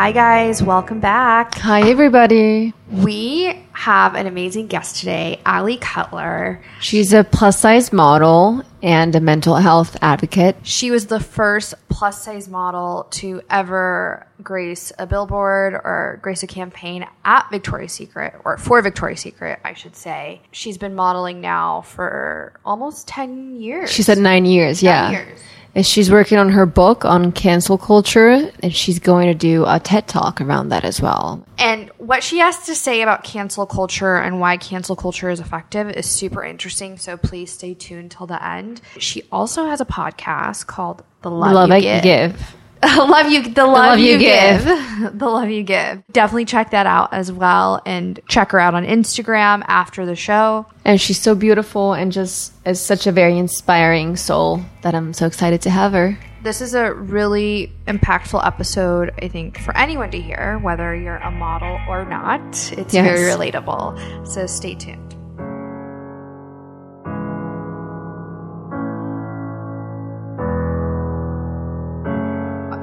[0.00, 0.62] Hi, guys.
[0.62, 1.56] Welcome back.
[1.56, 2.72] Hi, everybody.
[2.90, 6.62] We have an amazing guest today, Ali Cutler.
[6.80, 10.56] She's a plus size model and a mental health advocate.
[10.62, 16.46] She was the first plus size model to ever grace a billboard or grace a
[16.46, 20.40] campaign at Victoria's Secret, or for Victoria's Secret, I should say.
[20.50, 23.92] She's been modeling now for almost 10 years.
[23.92, 25.10] She said nine years, yeah.
[25.10, 25.40] years.
[25.74, 29.78] And she's working on her book on cancel culture, and she's going to do a
[29.78, 31.46] TED talk around that as well.
[31.58, 35.90] And what she has to say about cancel culture and why cancel culture is effective
[35.90, 36.98] is super interesting.
[36.98, 38.80] So please stay tuned till the end.
[38.98, 42.02] She also has a podcast called The Love, Love You I Give.
[42.02, 42.56] give.
[42.96, 44.64] love you the love, Love you, You give.
[44.64, 45.18] Give.
[45.18, 48.84] the love you give definitely check that out as well and check her out on
[48.86, 54.16] instagram after the show And she's so beautiful and just is such a very inspiring
[54.16, 56.18] soul that I'm so excited to have her.
[56.42, 61.30] this is a really impactful episode i think for anyone to hear whether you're a
[61.30, 62.40] model or not
[62.72, 63.04] it's Yes.
[63.04, 65.16] very relatable so stay tuned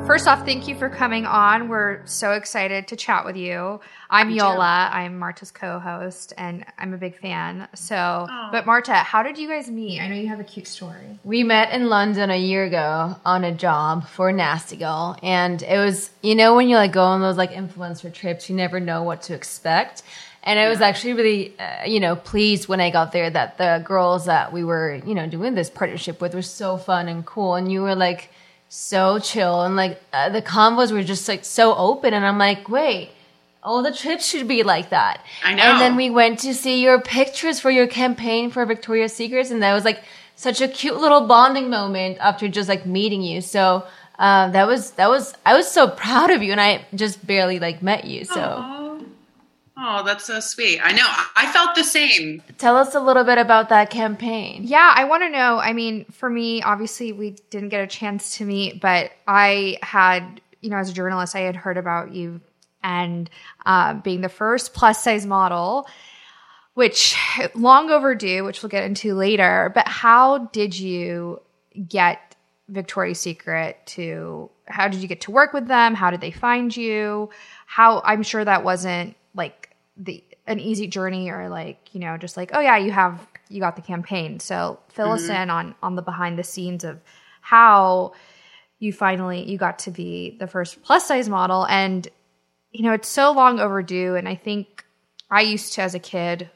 [0.07, 1.67] First off, thank you for coming on.
[1.67, 3.81] We're so excited to chat with you.
[4.09, 4.89] I'm Yola.
[4.89, 7.67] I'm Marta's co-host, and I'm a big fan.
[7.75, 9.99] So, but Marta, how did you guys meet?
[9.99, 11.19] I know you have a cute story.
[11.25, 15.77] We met in London a year ago on a job for Nasty Girl, and it
[15.77, 19.03] was you know when you like go on those like influencer trips, you never know
[19.03, 20.03] what to expect.
[20.41, 23.83] And I was actually really, uh, you know, pleased when I got there that the
[23.85, 27.55] girls that we were, you know, doing this partnership with were so fun and cool,
[27.55, 28.29] and you were like
[28.69, 32.69] so chill, and like uh, the convos were just like so open, and I'm like,
[32.69, 33.11] wait.
[33.63, 35.19] All the trips should be like that.
[35.43, 35.63] I know.
[35.63, 39.61] And then we went to see your pictures for your campaign for Victoria's Secrets, and
[39.61, 40.03] that was like
[40.37, 43.41] such a cute little bonding moment after just like meeting you.
[43.41, 43.83] So
[44.19, 47.59] uh, that was that was I was so proud of you, and I just barely
[47.59, 48.23] like met you.
[48.23, 48.76] So Oh,
[49.77, 50.79] oh, that's so sweet.
[50.83, 51.05] I know.
[51.05, 52.41] I- I felt the same.
[52.57, 54.63] tell us a little bit about that campaign.
[54.65, 55.59] Yeah, I want to know.
[55.59, 60.41] I mean, for me, obviously, we didn't get a chance to meet, but I had,
[60.61, 62.41] you know, as a journalist, I had heard about you
[62.83, 63.29] and
[63.65, 65.87] uh, being the first plus size model,
[66.73, 67.15] which
[67.55, 69.71] long overdue, which we'll get into later.
[69.73, 71.41] But how did you
[71.87, 72.35] get
[72.67, 74.49] Victoria's Secret to?
[74.67, 75.95] How did you get to work with them?
[75.95, 77.29] How did they find you?
[77.65, 79.16] How I'm sure that wasn't like
[79.97, 83.59] the an easy journey or like you know just like oh yeah you have you
[83.59, 84.39] got the campaign.
[84.39, 85.43] So fill us mm-hmm.
[85.43, 86.99] in on on the behind the scenes of
[87.41, 88.13] how
[88.79, 91.65] you finally you got to be the first plus size model.
[91.65, 92.07] And
[92.71, 94.15] you know it's so long overdue.
[94.15, 94.85] And i think
[95.29, 96.49] i used to as a kid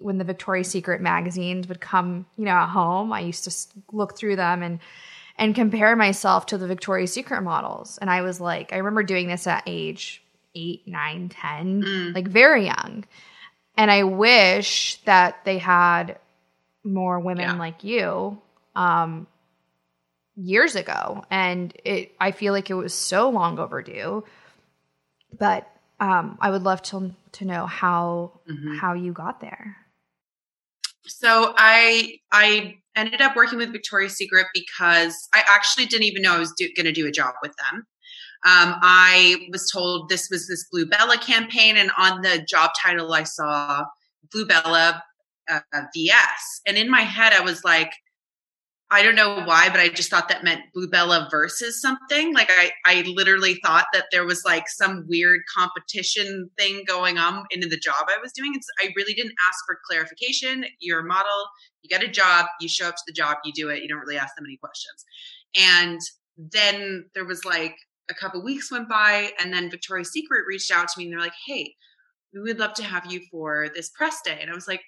[0.00, 4.16] when the victoria's secret magazines would come you know at home i used to look
[4.16, 4.80] through them and
[5.36, 7.98] and compare myself to the victoria's secret models.
[7.98, 10.23] And i was like i remember doing this at age
[10.54, 13.04] eight nine ten like very young
[13.76, 16.18] and i wish that they had
[16.84, 17.58] more women Yeah.
[17.58, 18.40] like you
[18.76, 19.26] um
[20.36, 24.24] years ago and it i feel like it was so long overdue
[25.38, 25.70] but
[26.00, 28.78] um i would love to to know how Mhm.
[28.78, 29.76] how you got there
[31.06, 36.34] So I I ended up working with Victoria's Secret because I actually didn't even know
[36.34, 37.86] I was do, going to do a job with them.
[38.46, 43.22] Um, I was told this was this Bluebella campaign, and on the job title I
[43.22, 43.84] saw
[44.34, 45.00] Bluebella
[45.50, 45.60] uh,
[45.94, 47.92] VS, and in my head I was like,
[48.90, 52.34] I don't know why, but I just thought that meant Blue Bella versus something.
[52.34, 57.44] Like I, I literally thought that there was like some weird competition thing going on
[57.50, 58.54] in the job I was doing.
[58.54, 60.66] So I really didn't ask for clarification.
[60.80, 61.48] You're a model,
[61.82, 63.82] you get a job, you show up to the job, you do it.
[63.82, 65.04] You don't really ask them any questions.
[65.58, 66.00] And
[66.36, 67.74] then there was like
[68.10, 71.20] a couple weeks went by, and then Victoria's Secret reached out to me and they're
[71.20, 71.74] like, "Hey,
[72.32, 74.82] we would love to have you for this press day." And I was like,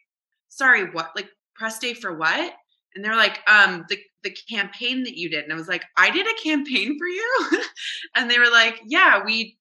[0.49, 1.13] "Sorry, what?
[1.17, 2.55] Like press day for what?"
[2.95, 5.45] And they're like, um, the the campaign that you did.
[5.45, 7.51] And I was like, I did a campaign for you?
[8.17, 9.57] and they were like, Yeah, we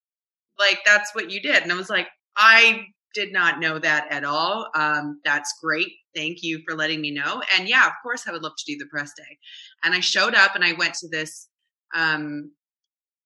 [0.57, 1.62] like that's what you did.
[1.62, 4.68] And I was like, I did not know that at all.
[4.75, 5.91] Um, that's great.
[6.15, 7.41] Thank you for letting me know.
[7.56, 9.38] And yeah, of course I would love to do the press day.
[9.83, 11.47] And I showed up and I went to this
[11.94, 12.51] um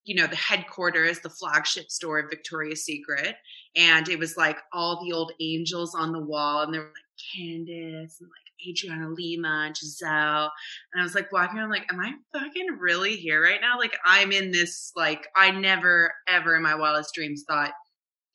[0.09, 3.35] you know the headquarters the flagship store of victoria's secret
[3.75, 6.94] and it was like all the old angels on the wall and they were like
[7.38, 10.51] Candice and like Adriana Lima and Gisele.
[10.94, 13.77] And I was like walking around like, am I fucking really here right now?
[13.77, 17.71] Like I'm in this like I never ever in my wildest dreams thought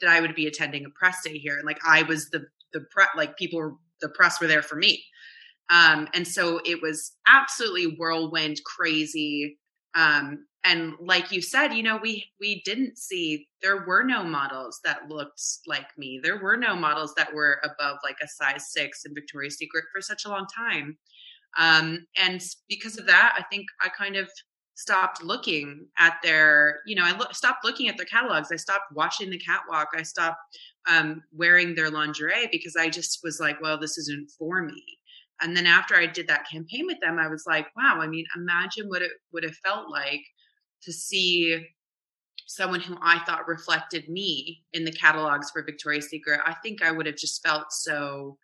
[0.01, 1.57] that I would be attending a press day here.
[1.57, 5.03] And like I was the the pre like people the press were there for me.
[5.71, 9.59] Um and so it was absolutely whirlwind crazy.
[9.95, 14.81] Um and like you said you know we we didn't see there were no models
[14.85, 16.21] that looked like me.
[16.23, 20.01] There were no models that were above like a size six in victoria's secret for
[20.01, 20.99] such a long time.
[21.59, 24.29] Um, and because of that i think i kind of
[24.75, 28.51] stopped looking at their you know i lo- stopped looking at their catalogs.
[28.53, 29.89] I stopped watching the catwalk.
[29.97, 30.39] I stopped
[30.89, 34.83] um, wearing their lingerie because i just was like well this isn't for me.
[35.41, 38.25] And then after i did that campaign with them i was like wow i mean
[38.37, 40.23] imagine what it would have felt like
[40.85, 41.67] to see
[42.47, 46.91] someone who I thought reflected me in the catalogs for Victoria's Secret, I think I
[46.91, 48.39] would have just felt so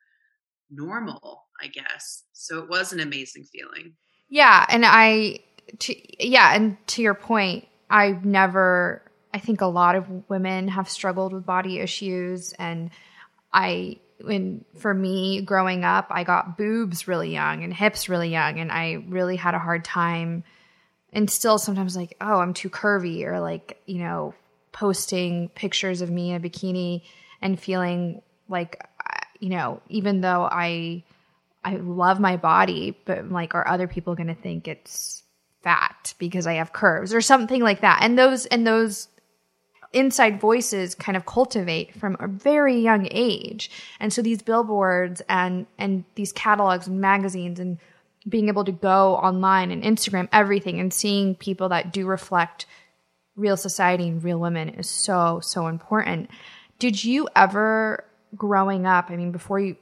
[0.71, 2.25] normal, I guess.
[2.33, 3.95] So it was an amazing feeling.
[4.29, 5.41] Yeah, and I
[5.81, 9.03] to, yeah, and to your point, I've never
[9.33, 12.91] I think a lot of women have struggled with body issues and
[13.53, 18.59] I when for me growing up, I got boobs really young and hips really young
[18.59, 20.45] and I really had a hard time
[21.13, 24.35] and still sometimes like, oh, I'm too curvy, or like, you know,
[24.73, 27.03] posting pictures of me in a bikini
[27.43, 28.81] and feeling like,
[29.41, 31.03] you know, even though I,
[31.65, 35.23] I love my body, but like, are other people going to think it's
[35.63, 38.01] fat because I have curves or something like that?
[38.03, 39.09] And those, and those
[39.93, 43.71] inside voices kind of cultivate from a very young age.
[43.99, 47.79] And so these billboards and, and these catalogs and magazines and
[48.29, 52.67] being able to go online and Instagram everything and seeing people that do reflect
[53.37, 56.31] real society and real women is so so important.
[56.79, 58.05] Did you ever
[58.37, 59.77] growing up, I mean before you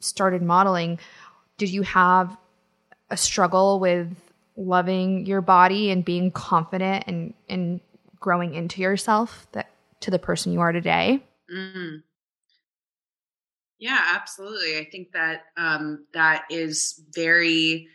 [0.00, 0.98] started modeling,
[1.56, 2.36] did you have
[3.10, 4.14] a struggle with
[4.56, 7.80] loving your body and being confident and and
[8.20, 9.70] growing into yourself that
[10.00, 11.22] to the person you are today?
[11.52, 12.02] Mm.
[13.78, 14.78] Yeah, absolutely.
[14.78, 17.86] I think that um, that is very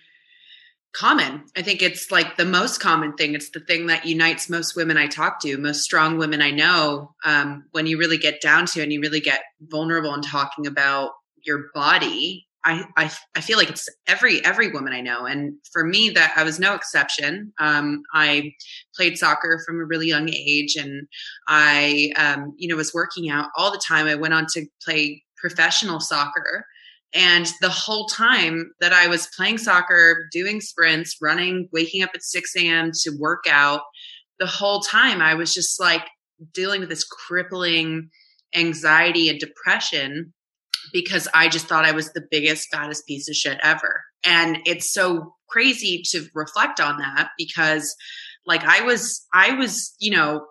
[0.96, 1.44] common.
[1.58, 3.34] I think it's like the most common thing.
[3.34, 7.16] It's the thing that unites most women I talk to, most strong women I know.
[7.26, 11.12] Um, when you really get down to and you really get vulnerable in talking about
[11.44, 15.84] your body, I, I, I feel like it's every every woman I know, and for
[15.84, 17.52] me, that I was no exception.
[17.60, 18.54] Um, I
[18.96, 21.08] played soccer from a really young age, and
[21.50, 24.08] I, um, you know, was working out all the time.
[24.08, 26.66] I went on to play professional soccer.
[27.14, 32.24] And the whole time that I was playing soccer, doing sprints, running, waking up at
[32.24, 32.92] 6 a.m.
[33.02, 33.82] to work out,
[34.40, 36.08] the whole time I was just like
[36.54, 38.10] dealing with this crippling
[38.56, 40.34] anxiety and depression
[40.94, 44.02] because I just thought I was the biggest, fattest piece of shit ever.
[44.24, 47.96] And it's so crazy to reflect on that because
[48.46, 50.46] like I was, I was, you know,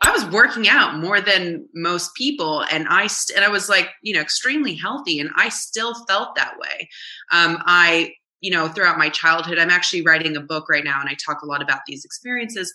[0.00, 3.90] I was working out more than most people, and I st- and I was like,
[4.02, 6.88] you know, extremely healthy, and I still felt that way.
[7.32, 11.08] Um, I, you know, throughout my childhood, I'm actually writing a book right now, and
[11.08, 12.72] I talk a lot about these experiences.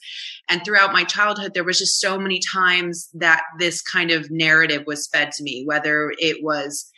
[0.49, 4.83] And throughout my childhood, there was just so many times that this kind of narrative
[4.87, 6.89] was fed to me, whether it was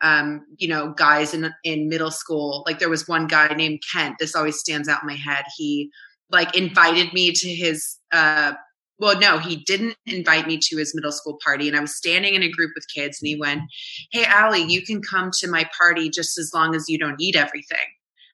[0.00, 2.62] um, you know, guys in in middle school.
[2.66, 4.16] Like there was one guy named Kent.
[4.18, 5.44] This always stands out in my head.
[5.56, 5.90] He
[6.30, 8.52] like invited me to his uh,
[8.98, 11.68] well, no, he didn't invite me to his middle school party.
[11.68, 13.62] And I was standing in a group with kids, and he went,
[14.10, 17.36] Hey, Ali, you can come to my party just as long as you don't eat
[17.36, 17.78] everything.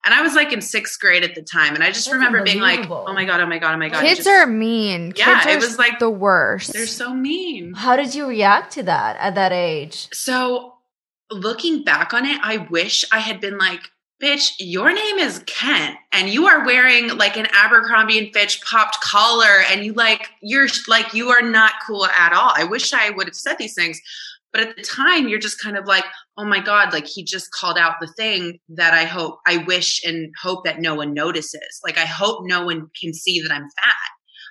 [0.06, 1.74] And I was like in sixth grade at the time.
[1.74, 3.88] And I just That's remember being like, Oh my God, oh my God, oh my
[3.88, 4.02] God.
[4.02, 5.14] Kids just, are mean.
[5.16, 6.72] Yeah, Kids it was like- the worst.
[6.74, 7.72] They're so mean.
[7.74, 10.08] How did you react to that at that age?
[10.12, 10.74] So
[11.30, 13.80] looking back on it, I wish I had been like,
[14.22, 19.00] bitch, your name is Kent and you are wearing like an Abercrombie and Fitch popped
[19.00, 22.52] collar and you like, you're like, you are not cool at all.
[22.54, 24.00] I wish I would have said these things.
[24.52, 26.04] But at the time, you're just kind of like,
[26.38, 30.00] oh my God, like he just called out the thing that I hope, I wish
[30.04, 31.80] and hope that no one notices.
[31.82, 33.96] Like, I hope no one can see that I'm fat.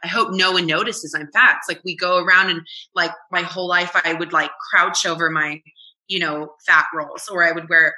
[0.03, 1.55] I hope no one notices I'm fat.
[1.59, 2.61] It's like we go around and
[2.93, 5.61] like my whole life, I would like crouch over my,
[6.09, 7.95] you know, fat rolls or I would wear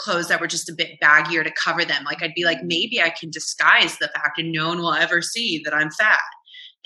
[0.00, 2.04] clothes that were just a bit baggier to cover them.
[2.04, 2.68] Like I'd be like, mm-hmm.
[2.68, 6.18] maybe I can disguise the fact and no one will ever see that I'm fat.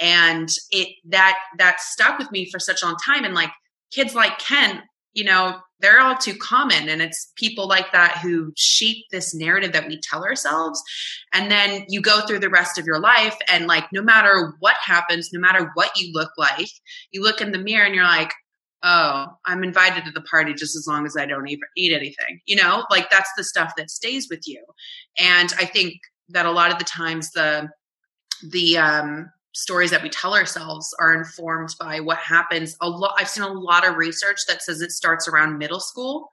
[0.00, 3.25] And it that that stuck with me for such a long time.
[3.25, 3.50] And like
[3.92, 4.80] kids like Kent,
[5.12, 6.88] you know, they're all too common.
[6.88, 10.83] And it's people like that who shape this narrative that we tell ourselves.
[11.33, 14.76] And then you go through the rest of your life and like no matter what
[14.83, 16.68] happens, no matter what you look like,
[17.12, 18.33] you look in the mirror and you're like,
[18.84, 22.40] oh, I'm invited to the party just as long as I don't eat, eat anything.
[22.46, 24.62] You know, like that's the stuff that stays with you.
[25.18, 25.94] And I think
[26.28, 27.68] that a lot of the times the
[28.50, 32.76] the um, stories that we tell ourselves are informed by what happens.
[32.82, 33.14] A lot.
[33.18, 36.28] I've seen a lot of research that says it starts around middle school.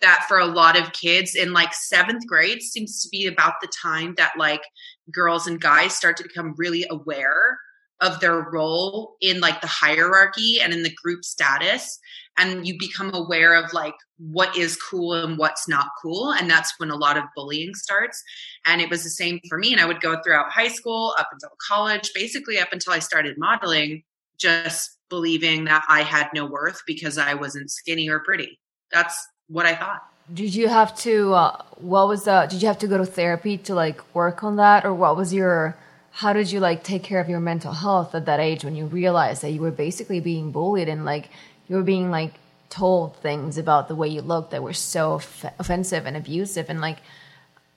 [0.00, 3.68] That for a lot of kids in like seventh grade seems to be about the
[3.82, 4.62] time that like
[5.10, 7.58] girls and guys start to become really aware
[8.00, 11.98] of their role in like the hierarchy and in the group status
[12.38, 16.74] and you become aware of like what is cool and what's not cool and that's
[16.78, 18.22] when a lot of bullying starts.
[18.66, 21.28] And it was the same for me and i would go throughout high school up
[21.32, 24.02] until college basically up until i started modeling
[24.38, 28.58] just believing that i had no worth because i wasn't skinny or pretty.
[28.92, 29.16] That's
[29.48, 30.02] what i thought.
[30.32, 33.56] Did you have to uh, what was the did you have to go to therapy
[33.58, 34.84] to like work on that?
[34.84, 35.76] Or what was your
[36.16, 38.86] how did you like take care of your mental health at that age when you
[38.86, 41.28] realized that you were basically being bullied and like
[41.68, 42.32] you were being like
[42.70, 46.80] told things about the way you looked that were so off- offensive and abusive and
[46.80, 46.98] like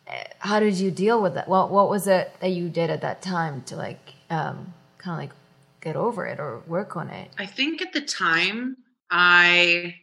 [0.08, 3.02] eh, how did you deal with that what what was it that you did at
[3.02, 5.36] that time to like um kind of like
[5.82, 8.78] get over it or work on it i think at the time
[9.12, 9.94] i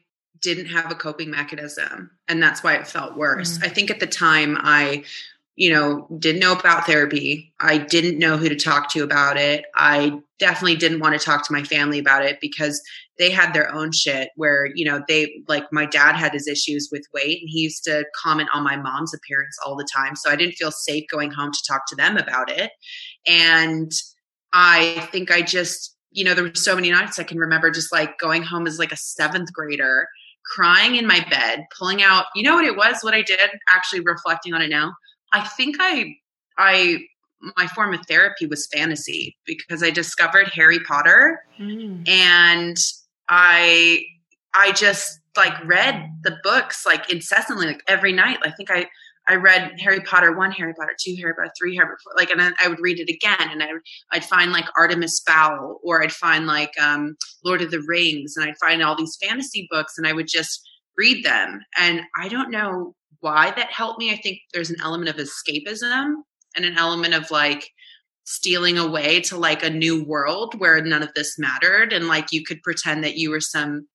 [0.43, 3.59] didn't have a coping mechanism and that's why it felt worse.
[3.59, 3.65] Mm.
[3.65, 5.05] I think at the time I
[5.57, 7.53] you know didn't know about therapy.
[7.61, 9.65] I didn't know who to talk to about it.
[9.75, 12.81] I definitely didn't want to talk to my family about it because
[13.19, 16.89] they had their own shit where you know they like my dad had his issues
[16.93, 20.31] with weight and he used to comment on my mom's appearance all the time so
[20.31, 22.71] i didn't feel safe going home to talk to them about it
[23.27, 23.91] and
[24.53, 27.91] i think i just you know there were so many nights i can remember just
[27.91, 30.07] like going home as like a seventh grader
[30.55, 34.01] crying in my bed, pulling out, you know what it was, what I did, actually
[34.01, 34.95] reflecting on it now.
[35.33, 36.17] I think I,
[36.59, 36.99] I,
[37.57, 42.09] my form of therapy was fantasy because I discovered Harry Potter mm.
[42.09, 42.77] and
[43.29, 44.03] I,
[44.55, 48.39] I just like read the books like incessantly, like every night.
[48.43, 48.87] I think I,
[49.29, 52.31] I read Harry Potter one, Harry Potter two, Harry Potter three, Harry Potter four, like,
[52.31, 55.81] and then I would read it again, and I would, I'd find like Artemis Fowl,
[55.83, 59.67] or I'd find like um, Lord of the Rings, and I'd find all these fantasy
[59.71, 60.67] books, and I would just
[60.97, 61.61] read them.
[61.79, 64.13] And I don't know why that helped me.
[64.13, 66.15] I think there's an element of escapism
[66.55, 67.71] and an element of like
[68.25, 72.45] stealing away to like a new world where none of this mattered, and like you
[72.45, 73.87] could pretend that you were some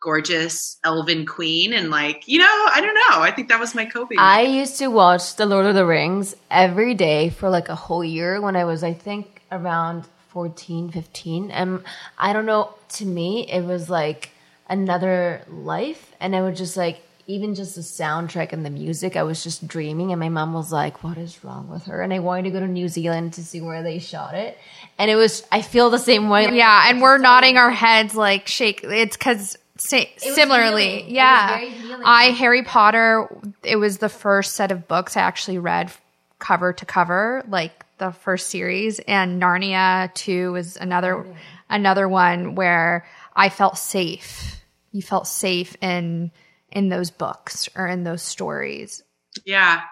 [0.00, 3.84] gorgeous elven queen and like you know i don't know i think that was my
[3.84, 7.74] coping i used to watch the lord of the rings every day for like a
[7.74, 11.82] whole year when i was i think around 14 15 and
[12.16, 14.30] i don't know to me it was like
[14.68, 19.22] another life and i would just like even just the soundtrack and the music i
[19.22, 22.18] was just dreaming and my mom was like what is wrong with her and i
[22.18, 24.58] wanted to go to new zealand to see where they shot it
[24.98, 28.48] and it was i feel the same way yeah and we're nodding our heads like
[28.48, 31.70] shake it's because similarly, yeah.
[32.04, 33.28] I Harry Potter.
[33.62, 35.92] It was the first set of books I actually read
[36.38, 41.26] cover to cover, like the first series, and Narnia too was another
[41.70, 44.60] another one where I felt safe.
[44.92, 46.30] You felt safe in
[46.70, 49.02] in those books or in those stories.
[49.44, 49.82] Yeah.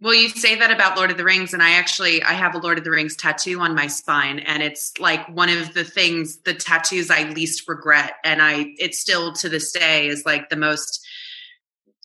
[0.00, 2.58] Well, you say that about Lord of the Rings, and I actually I have a
[2.58, 6.38] Lord of the Rings tattoo on my spine, and it's like one of the things,
[6.42, 10.56] the tattoos I least regret, and I it still to this day is like the
[10.56, 11.04] most.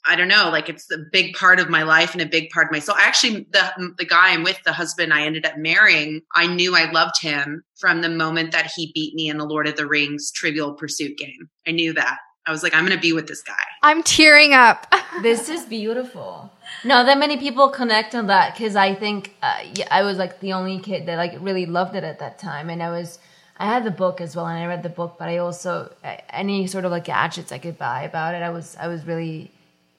[0.05, 2.67] I don't know, like it's a big part of my life and a big part
[2.67, 2.95] of my soul.
[2.97, 6.91] Actually, the the guy I'm with, the husband I ended up marrying, I knew I
[6.91, 10.31] loved him from the moment that he beat me in the Lord of the Rings
[10.31, 11.49] Trivial Pursuit game.
[11.67, 12.17] I knew that.
[12.45, 13.53] I was like, I'm going to be with this guy.
[13.81, 14.93] I'm tearing up.
[15.21, 16.51] this is beautiful.
[16.83, 20.39] No, that many people connect on that because I think uh, yeah, I was like
[20.39, 23.19] the only kid that like really loved it at that time, and I was
[23.57, 25.93] I had the book as well, and I read the book, but I also
[26.29, 29.51] any sort of like gadgets I could buy about it, I was I was really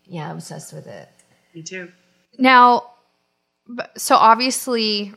[0.06, 1.08] yeah obsessed with it.
[1.54, 1.90] Me too.
[2.38, 2.90] Now,
[3.96, 5.14] so obviously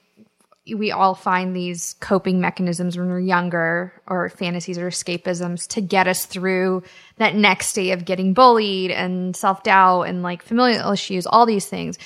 [0.76, 6.08] we all find these coping mechanisms when we're younger or fantasies or escapisms to get
[6.08, 6.84] us through
[7.18, 11.98] that next day of getting bullied and self-doubt and like familial issues all these things.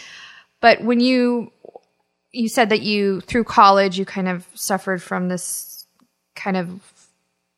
[0.60, 1.52] But when you
[2.32, 5.86] you said that you through college you kind of suffered from this
[6.36, 6.82] kind of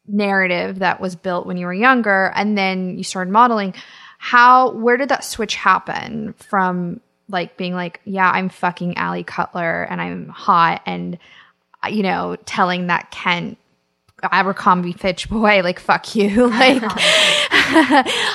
[0.07, 3.73] narrative that was built when you were younger and then you started modeling.
[4.17, 9.83] How where did that switch happen from like being like, yeah, I'm fucking Ali Cutler
[9.83, 11.17] and I'm hot and
[11.89, 13.57] you know, telling that Kent
[14.31, 16.81] Abercrombie Fitch boy, like fuck you, like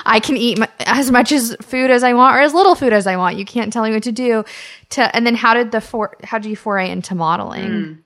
[0.06, 2.92] I can eat my, as much as food as I want or as little food
[2.92, 3.36] as I want.
[3.36, 4.44] You can't tell me what to do.
[4.90, 7.70] To and then how did the for how did you foray into modeling?
[7.70, 7.98] Mm.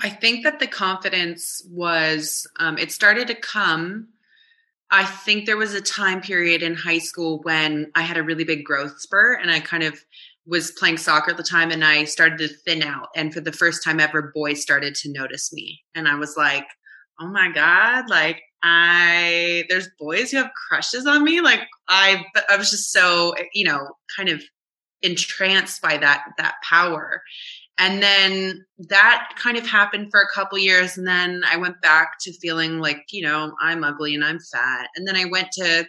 [0.00, 4.08] I think that the confidence was um, it started to come.
[4.90, 8.44] I think there was a time period in high school when I had a really
[8.44, 10.04] big growth spurt and I kind of
[10.46, 13.08] was playing soccer at the time and I started to thin out.
[13.16, 15.80] And for the first time ever, boys started to notice me.
[15.94, 16.66] And I was like,
[17.20, 21.40] oh my God, like I, there's boys who have crushes on me.
[21.40, 24.42] Like I, I was just so, you know, kind of
[25.02, 27.22] entranced by that that power
[27.76, 32.12] and then that kind of happened for a couple years and then i went back
[32.20, 35.86] to feeling like you know i'm ugly and i'm fat and then i went to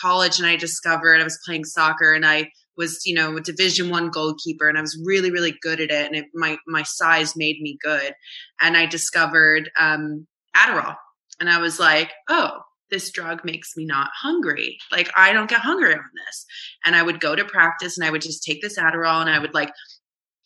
[0.00, 3.90] college and i discovered i was playing soccer and i was you know a division
[3.90, 7.36] one goalkeeper and i was really really good at it and it, my my size
[7.36, 8.14] made me good
[8.62, 10.96] and i discovered um, adderall
[11.40, 14.78] and i was like oh this drug makes me not hungry.
[14.90, 16.46] Like I don't get hungry on this.
[16.84, 19.38] And I would go to practice and I would just take this Adderall and I
[19.38, 19.70] would like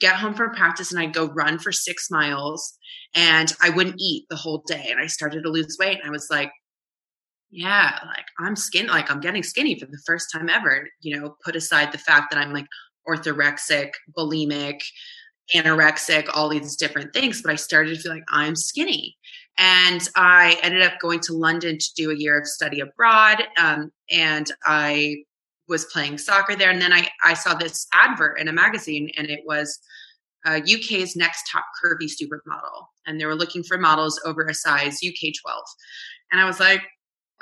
[0.00, 2.76] get home from practice and I'd go run for six miles
[3.14, 4.88] and I wouldn't eat the whole day.
[4.90, 6.50] And I started to lose weight and I was like,
[7.52, 10.88] yeah, like I'm skinny, like I'm getting skinny for the first time ever.
[11.00, 12.66] You know, put aside the fact that I'm like
[13.06, 14.80] orthorexic, bulimic,
[15.54, 19.16] anorexic, all these different things, but I started to feel like I'm skinny.
[19.58, 23.42] And I ended up going to London to do a year of study abroad.
[23.60, 25.16] Um, and I
[25.68, 26.70] was playing soccer there.
[26.70, 29.78] And then I, I saw this advert in a magazine, and it was
[30.46, 32.86] uh, UK's next top curvy supermodel.
[33.06, 35.62] And they were looking for models over a size UK 12.
[36.32, 36.82] And I was like,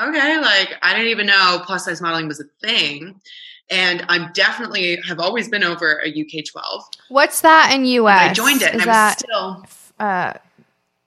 [0.08, 3.20] okay, like I didn't even know plus size modeling was a thing.
[3.72, 6.84] And I'm definitely have always been over a UK 12.
[7.08, 8.20] What's that in US?
[8.20, 9.64] And I joined it, and Is I was that still.
[10.00, 10.32] uh,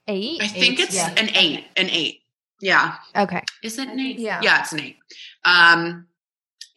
[0.08, 0.42] eight?
[0.42, 1.14] I think Eight, it's yeah.
[1.18, 2.22] an eight, an eight.
[2.62, 3.42] Yeah, Okay.
[3.64, 4.18] is it an eight?
[4.20, 4.40] Yeah.
[4.42, 4.98] yeah, it's an eight.
[5.44, 6.08] Um,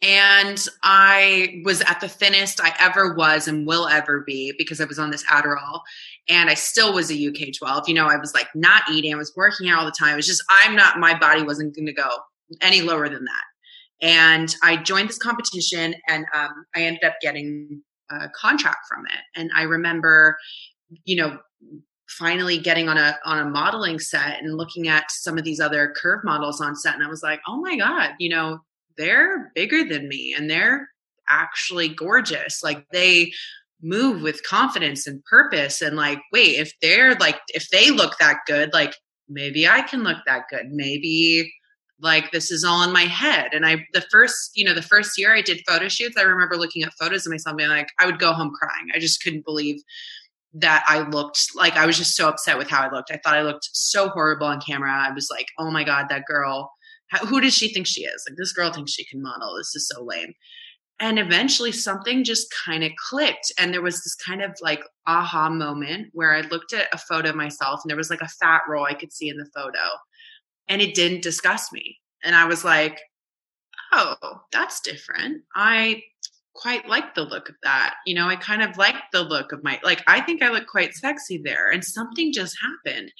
[0.01, 4.85] and I was at the thinnest I ever was and will ever be because I
[4.85, 5.81] was on this Adderall,
[6.29, 7.89] and I still was a UK 12.
[7.89, 10.13] You know, I was like not eating, I was working out all the time.
[10.13, 10.99] It was just I'm not.
[10.99, 12.09] My body wasn't going to go
[12.61, 13.43] any lower than that.
[13.99, 19.39] And I joined this competition, and um, I ended up getting a contract from it.
[19.39, 20.37] And I remember,
[21.05, 21.39] you know,
[22.07, 25.93] finally getting on a on a modeling set and looking at some of these other
[25.97, 28.59] curve models on set and I was like, "Oh my god, you know,
[28.97, 30.89] they're bigger than me and they're
[31.29, 32.63] actually gorgeous.
[32.63, 33.31] Like they
[33.81, 38.39] move with confidence and purpose and like, wait, if they're like if they look that
[38.47, 38.95] good, like
[39.29, 40.67] maybe I can look that good.
[40.71, 41.51] Maybe
[41.99, 45.17] like this is all in my head and i the first you know the first
[45.17, 48.05] year i did photo shoots i remember looking at photos of myself being like i
[48.05, 49.81] would go home crying i just couldn't believe
[50.53, 53.11] that I looked like I was just so upset with how I looked.
[53.11, 54.91] I thought I looked so horrible on camera.
[54.91, 56.71] I was like, oh my God, that girl,
[57.09, 58.25] how, who does she think she is?
[58.27, 59.55] Like, this girl thinks she can model.
[59.57, 60.33] This is so lame.
[60.99, 63.51] And eventually something just kind of clicked.
[63.59, 67.29] And there was this kind of like aha moment where I looked at a photo
[67.29, 69.77] of myself and there was like a fat roll I could see in the photo
[70.67, 71.97] and it didn't disgust me.
[72.23, 72.99] And I was like,
[73.93, 75.43] oh, that's different.
[75.55, 76.01] I
[76.57, 77.95] quite like the look of that.
[78.05, 80.67] You know, I kind of like the look of my like I think I look
[80.67, 83.11] quite sexy there and something just happened.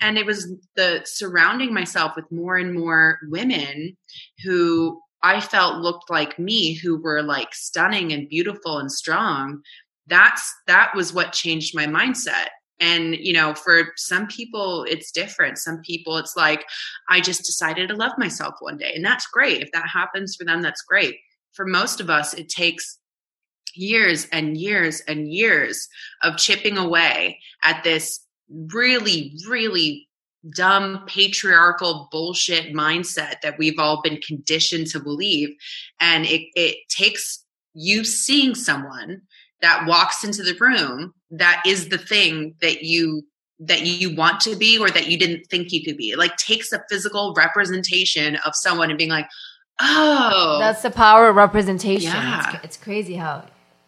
[0.00, 3.96] And it was the surrounding myself with more and more women
[4.42, 9.60] who I felt looked like me who were like stunning and beautiful and strong.
[10.06, 12.48] That's that was what changed my mindset.
[12.80, 15.58] And you know, for some people it's different.
[15.58, 16.64] Some people it's like
[17.10, 19.60] I just decided to love myself one day and that's great.
[19.60, 21.16] If that happens for them that's great
[21.52, 22.98] for most of us, it takes
[23.74, 25.88] years and years and years
[26.22, 30.08] of chipping away at this really, really
[30.54, 35.50] dumb patriarchal bullshit mindset that we've all been conditioned to believe.
[36.00, 39.22] And it, it takes you seeing someone
[39.60, 43.22] that walks into the room that is the thing that you
[43.60, 46.10] that you want to be or that you didn't think you could be.
[46.10, 49.26] It like takes a physical representation of someone and being like,
[49.80, 52.12] oh That's the power of representation.
[52.12, 52.54] Yeah.
[52.54, 53.44] It's, it's crazy how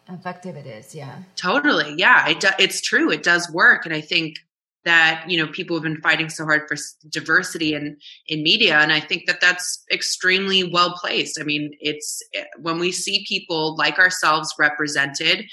[0.09, 0.93] effective it is.
[0.93, 1.15] Yeah.
[1.35, 4.35] totally yeah it do, it's true it does work and i think
[4.83, 6.75] that you know people have been fighting so hard for
[7.09, 12.21] diversity in in media and i think that that's extremely well placed i mean it's
[12.33, 15.45] eh, when we see people like ourselves represented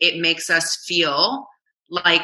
[0.00, 1.46] it makes us feel
[1.90, 2.22] like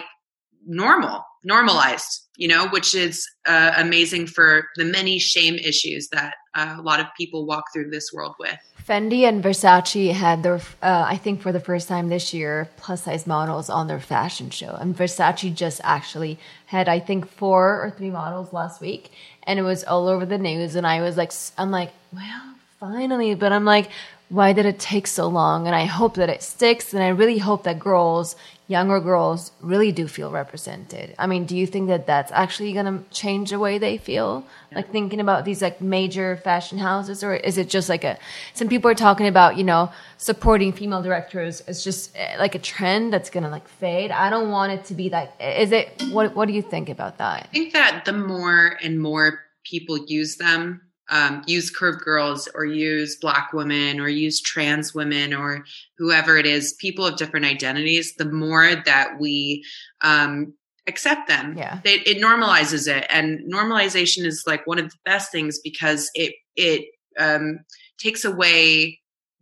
[0.66, 6.76] normal normalized you know which is uh, amazing for the many shame issues that uh,
[6.78, 8.58] a lot of people walk through this world with
[8.90, 13.04] Fendi and Versace had their, uh, I think for the first time this year, plus
[13.04, 14.74] size models on their fashion show.
[14.80, 19.12] And Versace just actually had, I think, four or three models last week.
[19.44, 20.74] And it was all over the news.
[20.74, 23.34] And I was like, I'm like, well, finally.
[23.36, 23.90] But I'm like,
[24.28, 25.66] why did it take so long?
[25.66, 26.92] And I hope that it sticks.
[26.92, 28.34] And I really hope that girls,
[28.70, 31.12] younger girls, really do feel represented.
[31.18, 34.46] I mean, do you think that that's actually going to change the way they feel?
[34.72, 38.16] Like thinking about these like major fashion houses, or is it just like a?
[38.54, 41.62] Some people are talking about you know supporting female directors.
[41.66, 44.12] It's just eh, like a trend that's going to like fade.
[44.12, 45.32] I don't want it to be like.
[45.40, 46.00] Is it?
[46.12, 47.48] What What do you think about that?
[47.50, 50.80] I think that the more and more people use them,
[51.10, 55.64] um, use curved girls or use black women or use trans women or
[55.98, 59.64] whoever it is, people of different identities, the more that we
[60.02, 60.54] um,
[60.86, 61.80] accept them, Yeah.
[61.84, 63.06] it, it normalizes it.
[63.10, 66.86] And normalization is like one of the best things because it it
[67.18, 67.60] um,
[67.98, 68.98] takes away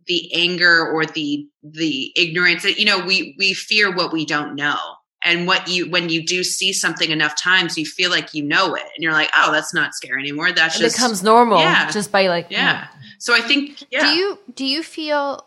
[0.07, 2.63] the anger or the the ignorance.
[2.65, 4.77] You know, we we fear what we don't know
[5.23, 8.73] and what you when you do see something enough times you feel like you know
[8.75, 11.89] it and you're like oh that's not scary anymore that's It just becomes normal Yeah.
[11.91, 15.45] just by like yeah so i think yeah Do you do you feel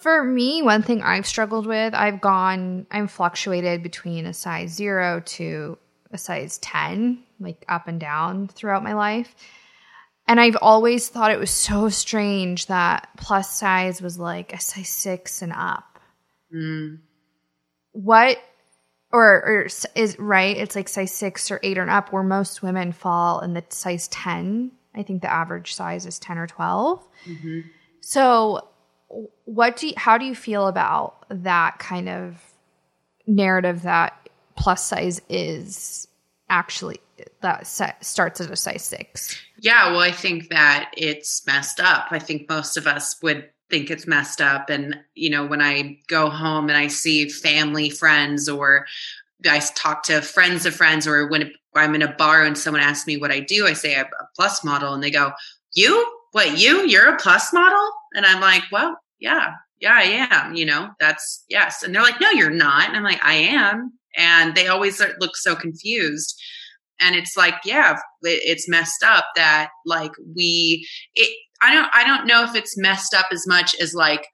[0.00, 5.22] for me one thing I've struggled with, I've gone I'm fluctuated between a size 0
[5.26, 5.76] to
[6.12, 9.34] a size 10, like up and down throughout my life.
[10.28, 14.88] And I've always thought it was so strange that plus size was like a size
[14.88, 15.98] 6 and up.
[16.54, 17.00] Mm.
[17.90, 18.38] What
[19.10, 22.92] or, or is right, it's like size 6 or 8 or up where most women
[22.92, 24.72] fall in the size 10.
[24.94, 27.08] I think the average size is 10 or 12.
[27.26, 27.60] Mm-hmm.
[28.00, 28.68] So,
[29.44, 32.42] what do you, how do you feel about that kind of
[33.26, 36.08] narrative that plus size is
[36.50, 37.00] actually
[37.40, 39.40] that set, starts at a size six?
[39.60, 42.08] Yeah, well, I think that it's messed up.
[42.10, 44.70] I think most of us would think it's messed up.
[44.70, 48.86] And, you know, when I go home and I see family, friends, or
[49.48, 53.06] I talk to friends of friends, or when I'm in a bar and someone asks
[53.06, 55.32] me what I do, I say I'm a plus model, and they go,
[55.74, 56.14] You?
[56.32, 56.86] What, you?
[56.86, 57.90] You're a plus model?
[58.14, 60.54] And I'm like, Well, yeah, yeah, I am.
[60.54, 61.82] You know, that's yes.
[61.82, 62.88] And they're like, No, you're not.
[62.88, 63.92] And I'm like, I am.
[64.16, 66.40] And they always look so confused
[67.00, 72.26] and it's like yeah it's messed up that like we it i don't i don't
[72.26, 74.26] know if it's messed up as much as like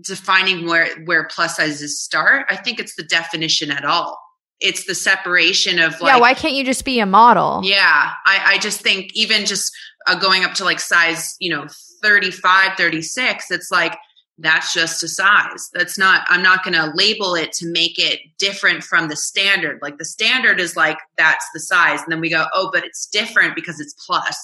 [0.00, 2.46] defining where where plus sizes start.
[2.50, 4.20] I think it's the definition at all.
[4.60, 7.60] It's the separation of like yeah, why can't you just be a model?
[7.64, 9.72] yeah i i just think even just
[10.06, 11.66] uh, going up to like size you know
[12.02, 13.98] 35 36 it's like
[14.38, 15.70] that's just a size.
[15.74, 19.80] That's not i'm not going to label it to make it different from the standard.
[19.82, 22.00] Like the standard is like that's the size.
[22.02, 24.36] And then we go oh but it's different because it's plus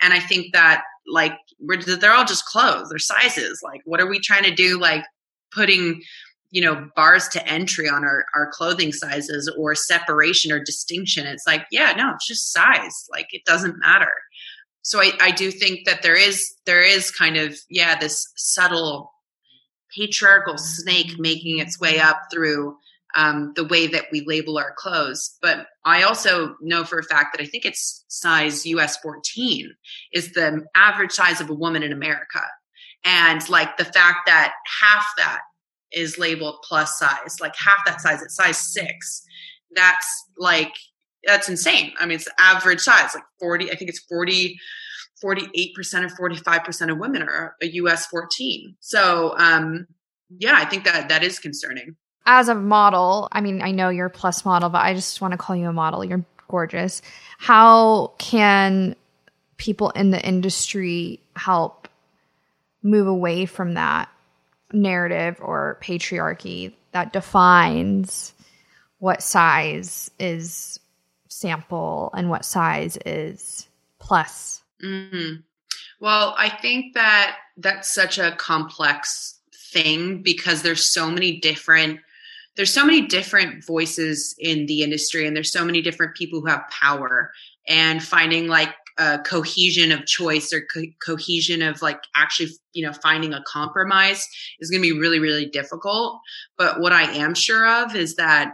[0.00, 3.60] and i think that like we're they're all just clothes they're sizes.
[3.62, 5.04] Like what are we trying to do like
[5.52, 6.02] putting
[6.50, 11.26] you know bars to entry on our our clothing sizes or separation or distinction?
[11.26, 13.06] It's like yeah no it's just size.
[13.10, 14.12] Like it doesn't matter.
[14.82, 19.12] So I, I do think that there is there is kind of yeah this subtle
[19.96, 22.76] patriarchal snake making its way up through
[23.16, 25.36] um, the way that we label our clothes.
[25.42, 29.74] But i also know for a fact that i think it's size us 14
[30.12, 32.42] is the average size of a woman in america.
[33.04, 35.40] And like the fact that half that
[35.92, 39.24] is labeled plus size like half that size at size six
[39.74, 40.72] that's like
[41.24, 41.92] that's insane.
[41.98, 44.58] I mean it's average size like 40 i think it's 40
[45.24, 49.86] 48% or 45% of women are a us 14 so um
[50.38, 54.06] yeah i think that that is concerning As a model, I mean, I know you're
[54.06, 56.04] a plus model, but I just want to call you a model.
[56.04, 57.00] You're gorgeous.
[57.38, 58.96] How can
[59.56, 61.88] people in the industry help
[62.82, 64.08] move away from that
[64.72, 68.34] narrative or patriarchy that defines
[68.98, 70.80] what size is
[71.28, 74.62] sample and what size is plus?
[74.80, 75.36] hmm
[76.00, 82.00] Well, I think that that's such a complex thing because there's so many different
[82.56, 86.46] there's so many different voices in the industry and there's so many different people who
[86.46, 87.30] have power
[87.68, 92.92] and finding like a cohesion of choice or co- cohesion of like actually you know
[92.92, 94.26] finding a compromise
[94.58, 96.18] is going to be really really difficult
[96.56, 98.52] but what i am sure of is that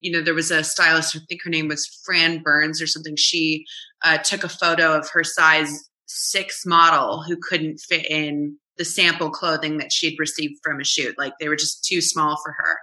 [0.00, 3.14] you know there was a stylist i think her name was fran burns or something
[3.16, 3.64] she
[4.02, 9.30] uh, took a photo of her size six model who couldn't fit in the sample
[9.30, 11.16] clothing that she'd received from a shoot.
[11.18, 12.78] Like they were just too small for her.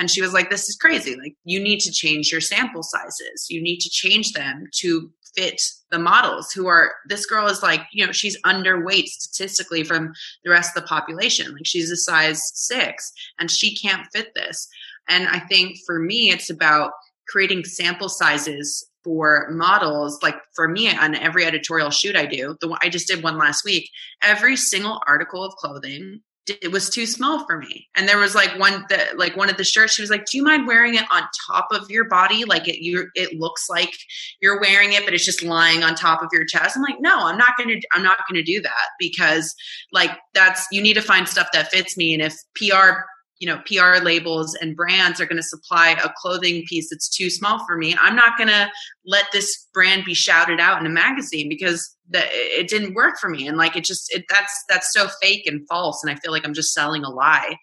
[0.00, 1.14] And she was like, This is crazy.
[1.14, 3.46] Like, you need to change your sample sizes.
[3.50, 7.82] You need to change them to fit the models who are, this girl is like,
[7.92, 11.52] you know, she's underweight statistically from the rest of the population.
[11.52, 14.66] Like, she's a size six and she can't fit this.
[15.06, 16.92] And I think for me, it's about
[17.28, 22.68] creating sample sizes for models like for me on every editorial shoot i do the
[22.68, 23.88] one i just did one last week
[24.22, 27.88] every single article of clothing it was too small for me.
[27.96, 30.36] And there was like one that like one of the shirts she was like do
[30.36, 32.44] you mind wearing it on top of your body?
[32.44, 33.94] Like it you it looks like
[34.40, 36.76] you're wearing it but it's just lying on top of your chest.
[36.76, 39.54] I'm like no i'm not gonna i'm not gonna do that because
[39.92, 42.14] like that's you need to find stuff that fits me.
[42.14, 43.04] And if pr
[43.40, 47.28] you know pr labels and brands are going to supply a clothing piece that's too
[47.30, 48.68] small for me i'm not going to
[49.04, 53.28] let this brand be shouted out in a magazine because the, it didn't work for
[53.30, 56.30] me and like it just it, that's that's so fake and false and i feel
[56.32, 57.56] like i'm just selling a lie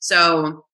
[0.00, 0.64] so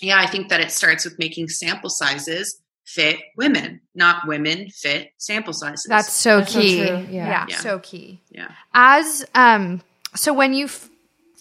[0.00, 5.08] yeah i think that it starts with making sample sizes fit women not women fit
[5.18, 6.76] sample sizes That's so That's key.
[6.86, 7.28] true, Yeah.
[7.28, 7.46] yeah.
[7.48, 7.56] Yeah.
[7.58, 8.22] so key.
[8.30, 9.82] yeah As um,
[10.14, 10.88] so when you f-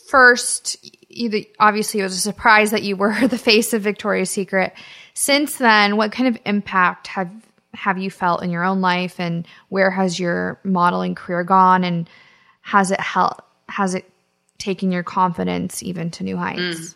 [0.07, 0.77] first,
[1.09, 4.73] either obviously it was a surprise that you were the face of Victoria's Secret.
[5.13, 7.31] Since then, what kind of impact have
[7.73, 12.09] have you felt in your own life, and where has your modeling career gone, and
[12.61, 13.41] has it helped?
[13.67, 14.09] Has it
[14.57, 16.59] taken your confidence even to new heights?
[16.59, 16.95] Mm.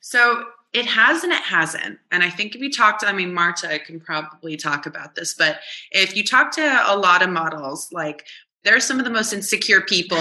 [0.00, 1.98] So it has and it hasn't.
[2.12, 5.34] And I think if you talk to, I mean, Marta can probably talk about this,
[5.34, 5.58] but
[5.90, 8.26] if you talk to a lot of models, like
[8.62, 10.18] they're some of the most insecure people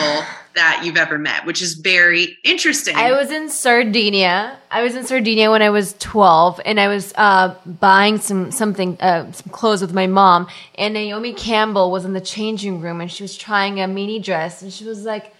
[0.55, 2.95] that you've ever met, which is very interesting.
[2.95, 4.57] I was in Sardinia.
[4.71, 8.97] I was in Sardinia when I was 12 and I was uh, buying some something
[9.01, 13.11] uh, some clothes with my mom and Naomi Campbell was in the changing room and
[13.11, 15.33] she was trying a mini dress and she was like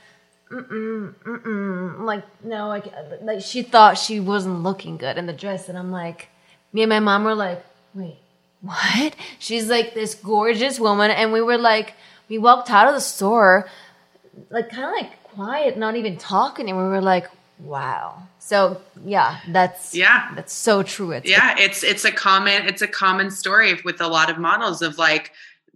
[0.52, 2.86] mm-mm mm-mm like no like
[3.22, 6.30] like she thought she wasn't looking good in the dress and I'm like
[6.74, 8.18] me and my mom were like wait
[8.62, 11.94] what she's like this gorgeous woman and we were like
[12.30, 13.68] we walked out of the store
[14.50, 17.28] like kind of like quiet, not even talking, and we were like,
[17.60, 20.30] "Wow." So yeah, that's Yeah.
[20.36, 21.12] that's so true.
[21.12, 24.82] It's yeah, it's it's a common it's a common story with a lot of models
[24.82, 25.32] of like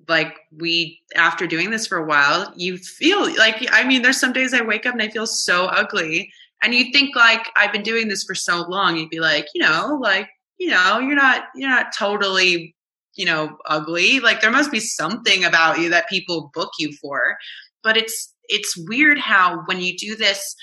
[0.07, 4.33] like we after doing this for a while, you feel like I mean, there's some
[4.33, 6.31] days I wake up and I feel so ugly.
[6.61, 9.61] And you think like I've been doing this for so long, you'd be like, you
[9.61, 12.72] know, like, you know, you're not you're not totally,
[13.15, 14.19] you know, ugly.
[14.19, 17.37] Like there must be something about you that people book you for.
[17.83, 20.55] But it's it's weird how when you do this,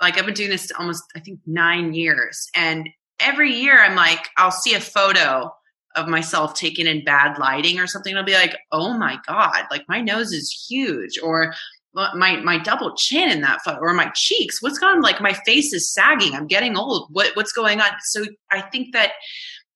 [0.00, 4.28] like I've been doing this almost I think nine years, and every year I'm like,
[4.36, 5.52] I'll see a photo
[5.96, 8.16] of myself taken in bad lighting or something.
[8.16, 11.18] I'll be like, oh my God, like my nose is huge.
[11.22, 11.52] Or
[11.92, 15.72] my my double chin in that photo or my cheeks what's on like my face
[15.72, 19.10] is sagging i'm getting old what what's going on so i think that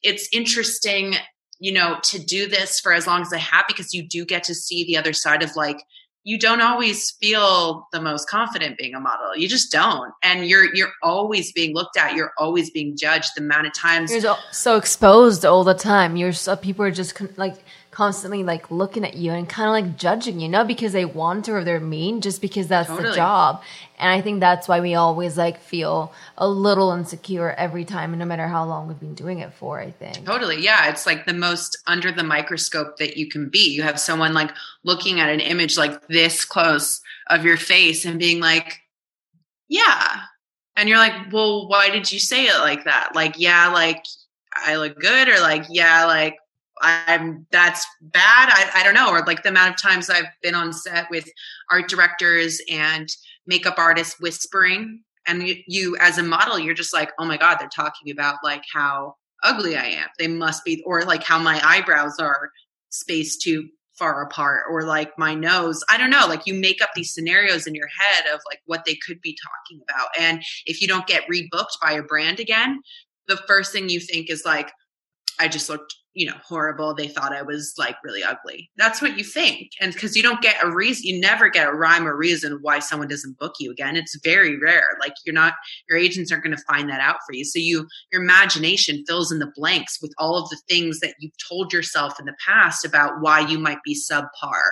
[0.02, 1.16] it's interesting
[1.60, 4.44] you know to do this for as long as i have because you do get
[4.44, 5.78] to see the other side of like
[6.26, 9.36] you don't always feel the most confident being a model.
[9.36, 10.12] You just don't.
[10.22, 12.14] And you're you're always being looked at.
[12.14, 13.28] You're always being judged.
[13.36, 16.16] The amount of times you're so, exposed all the time.
[16.16, 17.56] You're so people are just like
[17.94, 21.44] constantly like looking at you and kind of like judging you, not because they want
[21.44, 23.62] to or they're mean, just because that's the job.
[24.00, 28.18] And I think that's why we always like feel a little insecure every time, and
[28.18, 29.78] no matter how long we've been doing it for.
[29.78, 30.26] I think.
[30.26, 30.60] Totally.
[30.60, 30.88] Yeah.
[30.88, 33.72] It's like the most under the microscope that you can be.
[33.72, 34.50] You have someone like
[34.82, 38.80] looking at an image like this close of your face and being like,
[39.68, 40.22] yeah.
[40.76, 43.14] And you're like, well, why did you say it like that?
[43.14, 44.04] Like, yeah, like
[44.52, 46.36] I look good, or like, yeah, like
[46.80, 48.50] I'm that's bad.
[48.50, 49.10] I, I don't know.
[49.10, 51.28] Or like the amount of times I've been on set with
[51.70, 53.08] art directors and
[53.46, 55.02] makeup artists whispering.
[55.26, 58.36] And you, you as a model, you're just like, oh my God, they're talking about
[58.42, 60.08] like how ugly I am.
[60.18, 62.50] They must be, or like how my eyebrows are
[62.90, 65.84] spaced too far apart, or like my nose.
[65.88, 66.26] I don't know.
[66.26, 69.38] Like you make up these scenarios in your head of like what they could be
[69.42, 70.08] talking about.
[70.18, 72.80] And if you don't get rebooked by a brand again,
[73.28, 74.72] the first thing you think is like,
[75.38, 76.94] I just looked, you know, horrible.
[76.94, 78.70] They thought I was like really ugly.
[78.76, 79.70] That's what you think.
[79.80, 82.78] And because you don't get a reason, you never get a rhyme or reason why
[82.78, 83.96] someone doesn't book you again.
[83.96, 84.96] It's very rare.
[85.00, 85.54] Like you're not,
[85.88, 87.44] your agents aren't going to find that out for you.
[87.44, 91.32] So you, your imagination fills in the blanks with all of the things that you've
[91.48, 94.62] told yourself in the past about why you might be subpar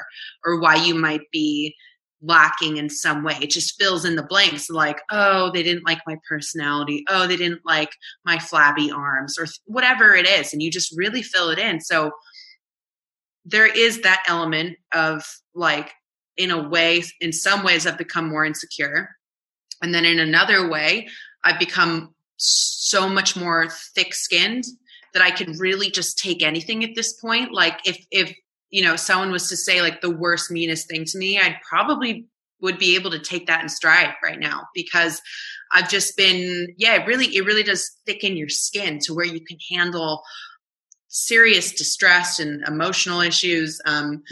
[0.45, 1.75] or why you might be
[2.23, 3.37] lacking in some way.
[3.43, 7.05] It just fills in the blanks like, oh, they didn't like my personality.
[7.09, 7.91] Oh, they didn't like
[8.25, 10.53] my flabby arms or th- whatever it is.
[10.53, 11.81] And you just really fill it in.
[11.81, 12.13] So
[13.45, 15.91] there is that element of like,
[16.37, 19.11] in a way, in some ways, I've become more insecure.
[19.83, 21.09] And then in another way,
[21.45, 24.65] I've become so much more thick skinned
[25.13, 27.53] that I can really just take anything at this point.
[27.53, 28.35] Like if, if,
[28.73, 32.27] you know, someone was to say like the worst, meanest thing to me, I'd probably
[32.61, 35.21] would be able to take that in stride right now because
[35.73, 39.41] I've just been, yeah, it really, it really does thicken your skin to where you
[39.45, 40.23] can handle
[41.09, 43.79] serious distress and emotional issues.
[43.85, 44.23] Um,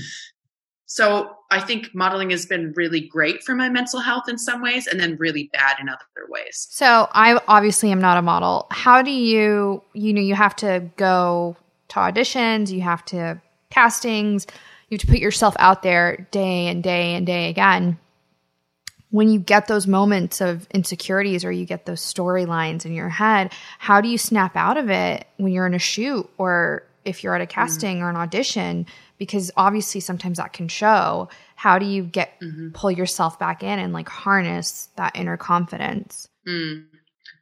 [0.86, 4.86] so I think modeling has been really great for my mental health in some ways
[4.86, 6.66] and then really bad in other ways.
[6.70, 8.66] So I obviously am not a model.
[8.70, 11.56] How do you, you know, you have to go
[11.88, 14.46] to auditions, you have to castings,
[14.88, 17.98] you have to put yourself out there day and day and day again.
[19.10, 23.52] when you get those moments of insecurities or you get those storylines in your head,
[23.78, 27.34] how do you snap out of it when you're in a shoot or if you're
[27.34, 28.04] at a casting mm-hmm.
[28.04, 28.86] or an audition?
[29.18, 31.28] Because obviously sometimes that can show.
[31.56, 32.70] How do you get mm-hmm.
[32.70, 36.28] pull yourself back in and like harness that inner confidence?
[36.46, 36.86] Mm.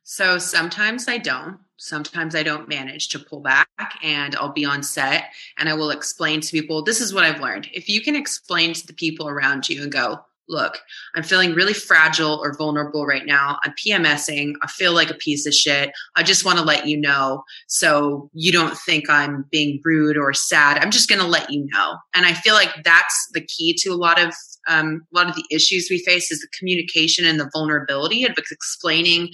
[0.02, 1.58] So sometimes I don't.
[1.78, 3.68] Sometimes I don't manage to pull back
[4.02, 7.40] and I'll be on set and I will explain to people, this is what I've
[7.40, 7.68] learned.
[7.72, 10.78] If you can explain to the people around you and go, look,
[11.14, 13.58] I'm feeling really fragile or vulnerable right now.
[13.62, 14.54] I'm PMSing.
[14.62, 15.90] I feel like a piece of shit.
[16.16, 20.32] I just want to let you know so you don't think I'm being rude or
[20.32, 20.78] sad.
[20.78, 21.96] I'm just going to let you know.
[22.14, 24.34] And I feel like that's the key to a lot of
[24.68, 28.36] um, a lot of the issues we face is the communication and the vulnerability of
[28.36, 29.30] explaining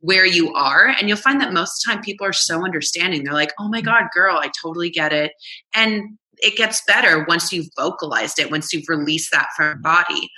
[0.00, 0.88] where you are.
[0.88, 3.22] And you'll find that most of the time people are so understanding.
[3.22, 5.32] They're like, oh my God, girl, I totally get it.
[5.74, 10.30] And it gets better once you've vocalized it, once you've released that from your body.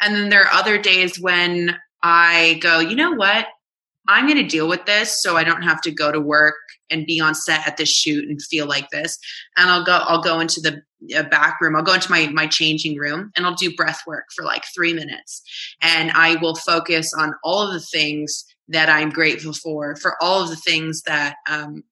[0.00, 3.46] And then there are other days when I go, you know what?
[4.08, 6.54] I'm going to deal with this so I don't have to go to work
[6.90, 9.18] and be on set at this shoot and feel like this.
[9.56, 10.82] And I'll go I'll go into the
[11.16, 11.76] uh, back room.
[11.76, 14.94] I'll go into my my changing room and I'll do breath work for like 3
[14.94, 15.42] minutes.
[15.80, 20.42] And I will focus on all of the things that I'm grateful for, for all
[20.42, 21.82] of the things that um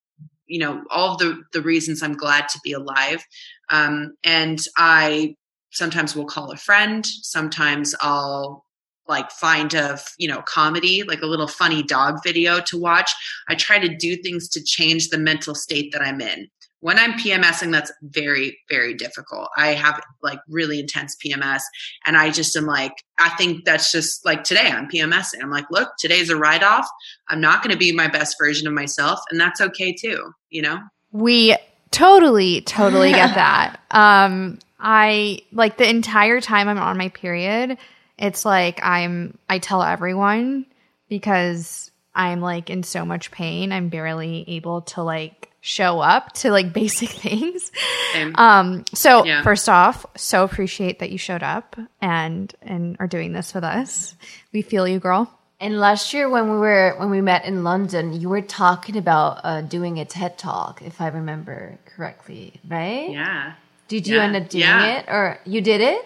[0.47, 3.25] you know, all of the the reasons I'm glad to be alive.
[3.71, 5.37] Um and I
[5.75, 8.65] sometimes will call a friend sometimes i'll
[9.07, 13.13] like find a you know comedy like a little funny dog video to watch
[13.49, 16.49] i try to do things to change the mental state that i'm in
[16.85, 19.49] when i'm pmsing that's very very difficult.
[19.57, 21.63] I have like really intense pms
[22.07, 25.65] and i just am like i think that's just like today i'm pmsing i'm like
[25.71, 26.87] look today's a write-off.
[27.29, 30.63] I'm not going to be my best version of myself and that's okay too you
[30.63, 30.79] know?
[31.11, 31.57] We
[31.91, 33.81] totally totally get that.
[33.91, 37.79] Um I like the entire time I'm on my period,
[38.19, 40.67] it's like I'm I tell everyone
[41.09, 43.73] because I'm like in so much pain.
[43.73, 47.73] I'm barely able to like show up to like basic things.
[48.13, 48.35] Same.
[48.37, 49.43] Um so yeah.
[49.43, 54.15] first off, so appreciate that you showed up and and are doing this with us.
[54.53, 55.33] We feel you, girl.
[55.59, 59.41] And last year when we were when we met in London, you were talking about
[59.43, 63.11] uh, doing a TED talk, if I remember correctly, right?
[63.11, 63.55] Yeah.
[63.89, 64.99] Did you yeah, end up doing yeah.
[64.99, 66.05] it or you did it?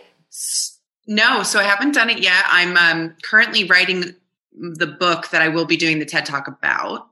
[1.09, 2.45] No, so I haven't done it yet.
[2.47, 4.15] I'm um, currently writing
[4.53, 7.08] the book that I will be doing the TED Talk about.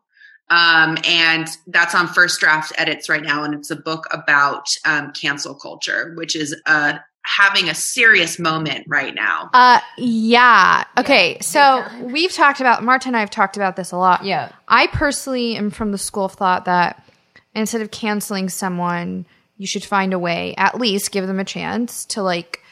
[0.48, 3.42] Um, and that's on first draft edits right now.
[3.42, 8.84] And it's a book about um, cancel culture, which is uh, having a serious moment
[8.86, 9.50] right now.
[9.52, 10.84] Uh, yeah.
[10.96, 11.34] Okay.
[11.34, 11.42] Yeah.
[11.42, 14.24] So we've talked about, Marta and I have talked about this a lot.
[14.24, 14.52] Yeah.
[14.68, 17.02] I personally am from the school of thought that
[17.54, 22.04] instead of canceling someone, you should find a way, at least give them a chance
[22.04, 22.62] to like,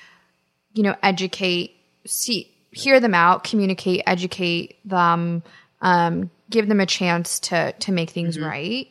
[0.74, 1.74] you know, educate,
[2.06, 5.42] see, hear them out, communicate, educate them,
[5.80, 8.46] um, give them a chance to to make things mm-hmm.
[8.46, 8.88] right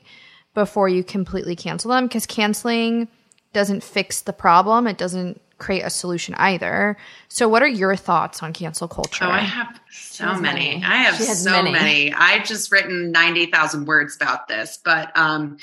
[0.53, 2.05] before you completely cancel them.
[2.05, 3.07] Because canceling
[3.53, 4.85] doesn't fix the problem.
[4.85, 6.97] It doesn't create a solution either.
[7.29, 9.25] So, what are your thoughts on cancel culture?
[9.25, 10.41] Oh, I have so many.
[10.41, 10.83] many.
[10.83, 11.71] I have so many.
[11.71, 12.13] many.
[12.13, 15.57] I've just written ninety thousand words about this, but um,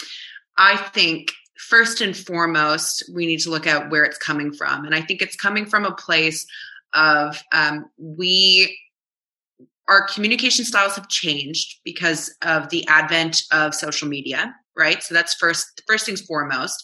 [0.56, 4.86] I think first and foremost, we need to look at where it's coming from.
[4.86, 6.46] And I think it's coming from a place
[6.92, 8.78] of um, we,
[9.90, 15.02] our communication styles have changed because of the advent of social media, right?
[15.02, 16.82] So that's first, first things foremost.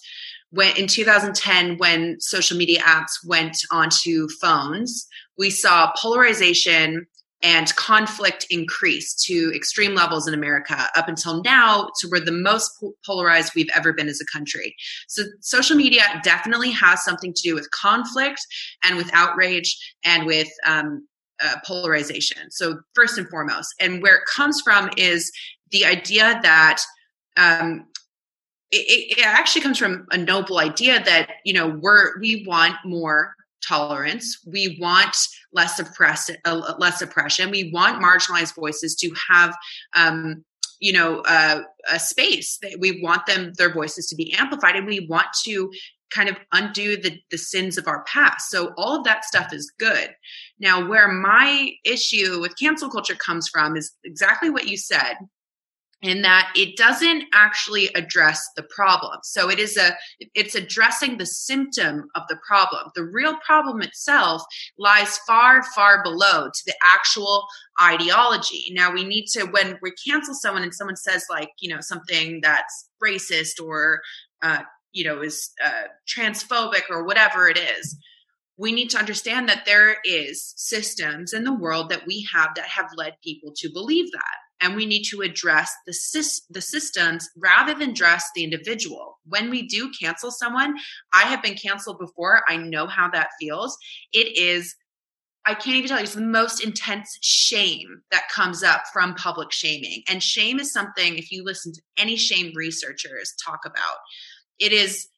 [0.50, 5.06] When in 2010, when social media apps went onto phones,
[5.38, 7.06] we saw polarization
[7.42, 12.72] and conflict increase to extreme levels in America up until now to where the most
[13.04, 14.74] polarized we've ever been as a country.
[15.06, 18.40] So social media definitely has something to do with conflict
[18.82, 21.06] and with outrage and with um,
[21.42, 22.50] uh, polarization.
[22.50, 25.30] So first and foremost, and where it comes from is
[25.70, 26.82] the idea that
[27.36, 27.86] um,
[28.70, 33.34] it, it, actually comes from a noble idea that you know we're we want more
[33.66, 34.38] tolerance.
[34.46, 35.16] We want
[35.52, 37.50] less oppress uh, less oppression.
[37.50, 39.56] We want marginalized voices to have
[39.94, 40.44] um,
[40.80, 42.58] you know uh, a space.
[42.78, 45.70] We want them their voices to be amplified, and we want to
[46.10, 48.50] kind of undo the, the sins of our past.
[48.50, 50.10] So all of that stuff is good.
[50.58, 55.16] Now, where my issue with cancel culture comes from is exactly what you said
[56.02, 59.96] in that it doesn't actually address the problem so it is a
[60.34, 64.42] it's addressing the symptom of the problem the real problem itself
[64.78, 67.46] lies far far below to the actual
[67.82, 71.80] ideology now we need to when we cancel someone and someone says like you know
[71.80, 74.00] something that's racist or
[74.42, 74.60] uh,
[74.96, 77.96] you know is uh, transphobic or whatever it is
[78.58, 82.66] we need to understand that there is systems in the world that we have that
[82.66, 84.36] have led people to believe that.
[84.58, 85.92] And we need to address the,
[86.48, 89.18] the systems rather than address the individual.
[89.26, 90.76] When we do cancel someone
[91.12, 92.42] i have been canceled before.
[92.48, 93.76] I know how that feels.
[94.12, 94.74] It is
[95.44, 99.52] i can't even tell you it's the most intense shame that comes up from public
[99.52, 100.02] shaming.
[100.08, 103.98] And shame is something if you listen to any shame researchers talk about
[104.58, 105.08] it is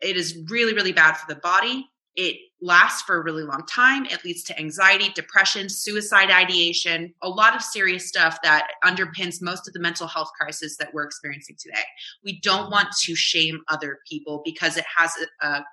[0.00, 1.88] it is really really bad for the body
[2.18, 4.04] it lasts for a really long time.
[4.04, 9.68] It leads to anxiety, depression, suicide ideation, a lot of serious stuff that underpins most
[9.68, 11.84] of the mental health crisis that we're experiencing today.
[12.24, 12.72] We don't mm-hmm.
[12.72, 15.64] want to shame other people because it has a, a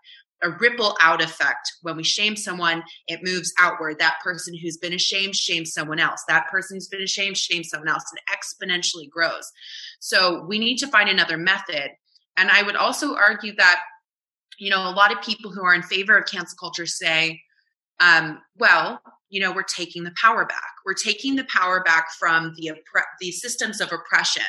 [0.43, 1.71] a ripple out effect.
[1.82, 3.97] When we shame someone, it moves outward.
[3.97, 6.23] That person who's been ashamed shames someone else.
[6.28, 9.51] That person who's been ashamed shames someone else and exponentially grows.
[9.99, 11.91] So we need to find another method.
[12.38, 13.81] And I would also argue that
[14.57, 17.41] you know, a lot of people who are in favor of cancel culture say,
[17.99, 20.71] um, well, you know, we're taking the power back.
[20.86, 24.43] We're taking the power back from the oppre- the systems of oppression.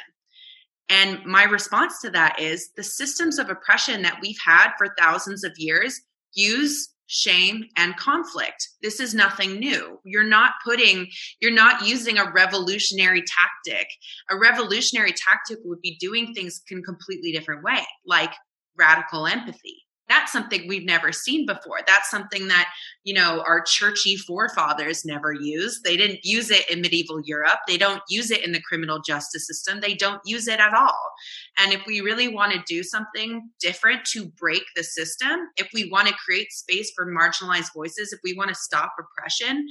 [0.88, 5.42] And my response to that is the systems of oppression that we've had for thousands
[5.42, 6.00] of years
[6.34, 8.68] use shame and conflict.
[8.82, 9.98] This is nothing new.
[10.04, 11.08] You're not putting,
[11.40, 13.88] you're not using a revolutionary tactic.
[14.30, 18.32] A revolutionary tactic would be doing things in a completely different way, like
[18.76, 21.78] radical empathy that's something we've never seen before.
[21.86, 22.68] That's something that
[23.04, 25.84] you know our churchy forefathers never used.
[25.84, 27.58] They didn't use it in medieval europe.
[27.66, 29.80] They don't use it in the criminal justice system.
[29.80, 31.12] They don't use it at all.
[31.58, 35.90] And if we really want to do something different to break the system if we
[35.90, 39.66] want to create space for marginalized voices if we want to stop oppression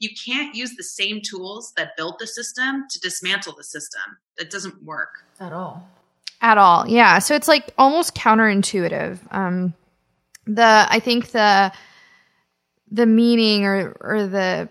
[0.00, 4.00] you can't use the same tools that built the system to dismantle the system.
[4.38, 5.10] That doesn't work.
[5.38, 5.86] At all.
[6.40, 6.88] At all.
[6.88, 7.18] Yeah.
[7.18, 9.18] So it's like almost counterintuitive.
[9.30, 9.74] Um
[10.54, 11.72] the I think the
[12.90, 14.68] the meaning or or the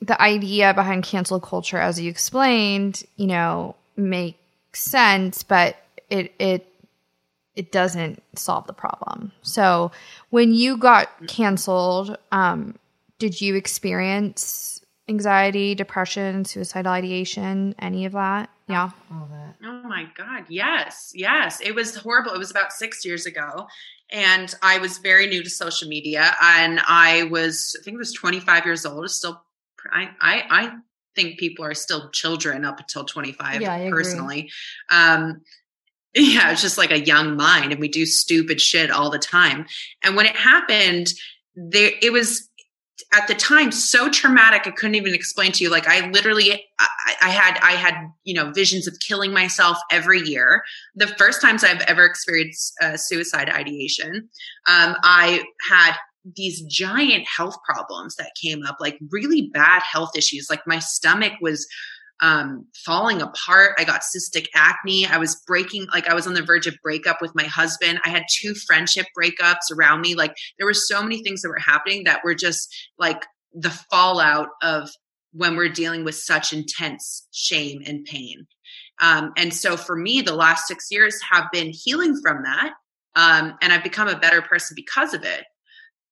[0.00, 4.38] the idea behind cancel culture as you explained, you know, makes
[4.72, 5.76] sense, but
[6.08, 6.66] it it
[7.56, 9.32] it doesn't solve the problem.
[9.42, 9.90] So
[10.30, 12.76] when you got canceled, um,
[13.18, 14.77] did you experience
[15.08, 18.50] anxiety, depression, suicidal ideation, any of that?
[18.68, 18.90] Yeah.
[19.12, 19.56] All that.
[19.64, 20.44] Oh my God.
[20.48, 21.12] Yes.
[21.14, 21.60] Yes.
[21.60, 22.32] It was horrible.
[22.32, 23.66] It was about six years ago
[24.10, 28.12] and I was very new to social media, and I was I think I was
[28.12, 29.10] 25 years old.
[29.10, 29.42] Still,
[29.92, 30.72] I I, I
[31.14, 33.60] think people are still children up until 25.
[33.60, 34.50] Yeah, personally.
[34.90, 35.42] Um,
[36.14, 39.66] yeah, it's just like a young mind, and we do stupid shit all the time.
[40.02, 41.12] And when it happened,
[41.54, 42.47] there it was
[43.12, 45.70] at the time so traumatic i couldn't even explain to you.
[45.70, 47.94] Like i literally I, I, had i had
[48.24, 50.62] you know visions of killing myself every year.
[50.94, 54.28] The first times i've ever experienced uh, suicide ideation
[54.66, 55.94] um, i had
[56.36, 60.48] these giant health problems that came up like really bad health issues.
[60.50, 61.66] Like my stomach was
[62.20, 63.74] um, falling apart.
[63.78, 65.06] I got cystic acne.
[65.06, 68.00] I was breaking, like I was on the verge of breakup with my husband.
[68.04, 70.14] I had two friendship breakups around me.
[70.14, 74.48] Like there were so many things that were happening that were just like the fallout
[74.62, 74.90] of
[75.32, 78.46] when we're dealing with such intense shame and pain.
[79.00, 82.72] Um, and so for me, the last six years have been healing from that.
[83.14, 85.44] Um, and I've become a better person because of it.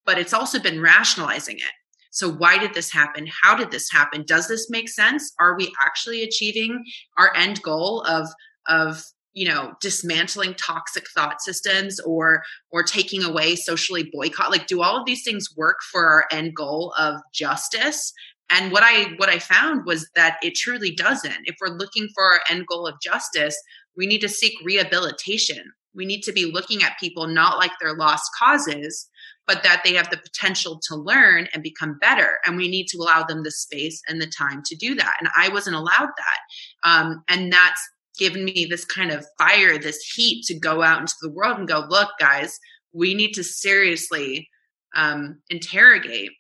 [0.05, 1.73] But it's also been rationalizing it
[2.17, 3.29] so, why did this happen?
[3.43, 4.25] How did this happen?
[4.27, 5.35] Does this make sense?
[5.39, 6.83] Are we actually achieving
[7.19, 8.27] our end goal of
[8.69, 9.05] of
[9.35, 14.99] you know dismantling toxic thought systems or or taking away socially boycott like do all
[14.99, 18.15] of these things work for our end goal of justice
[18.51, 22.25] and what i what i found was that it truly doesn't if we're looking for
[22.25, 23.55] our end goal of justice
[23.95, 25.63] we need to seek rehabilitation
[25.95, 29.07] we need to be looking at people not like they're lost causes
[29.47, 32.39] but that they have the potential to learn and become better.
[32.45, 35.15] And we need to allow them the space and the time to do that.
[35.21, 36.89] And I wasn't allowed that.
[36.89, 37.81] Um, and that's
[38.19, 41.69] given me this kind of fire, this heat to go out into the world and
[41.69, 42.59] go, look, guys,
[42.93, 44.49] we need to seriously
[44.95, 46.31] um, interrogate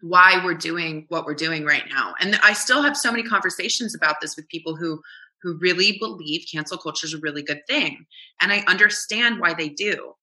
[0.00, 2.14] why we're doing what we're doing right now.
[2.20, 5.00] And I still have so many conversations about this with people who
[5.42, 8.06] who really believe cancel culture is a really good thing.
[8.40, 10.14] And I understand why they do.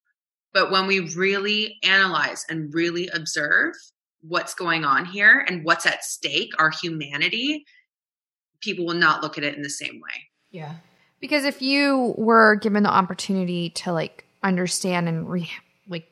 [0.52, 3.74] But when we really analyze and really observe
[4.20, 7.64] what's going on here and what's at stake, our humanity,
[8.60, 10.28] people will not look at it in the same way.
[10.50, 10.74] Yeah.
[11.20, 15.50] Because if you were given the opportunity to like understand and re-
[15.88, 16.06] like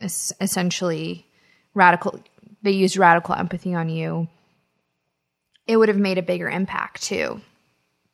[0.00, 1.26] es- essentially
[1.74, 2.20] radical,
[2.62, 4.28] they used radical empathy on you,
[5.66, 7.40] it would have made a bigger impact too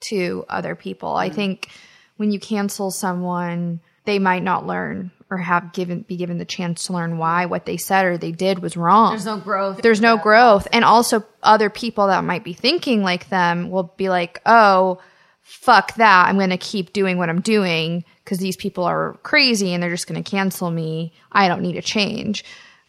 [0.00, 1.10] to other people.
[1.10, 1.32] Mm-hmm.
[1.32, 1.68] I think
[2.16, 6.86] when you cancel someone, they might not learn or have given be given the chance
[6.86, 9.12] to learn why what they said or they did was wrong.
[9.12, 9.82] There's no growth.
[9.82, 10.66] There's no growth.
[10.72, 15.02] And also other people that might be thinking like them will be like, "Oh,
[15.42, 16.26] fuck that.
[16.26, 19.90] I'm going to keep doing what I'm doing because these people are crazy and they're
[19.90, 21.12] just going to cancel me.
[21.30, 22.46] I don't need to change."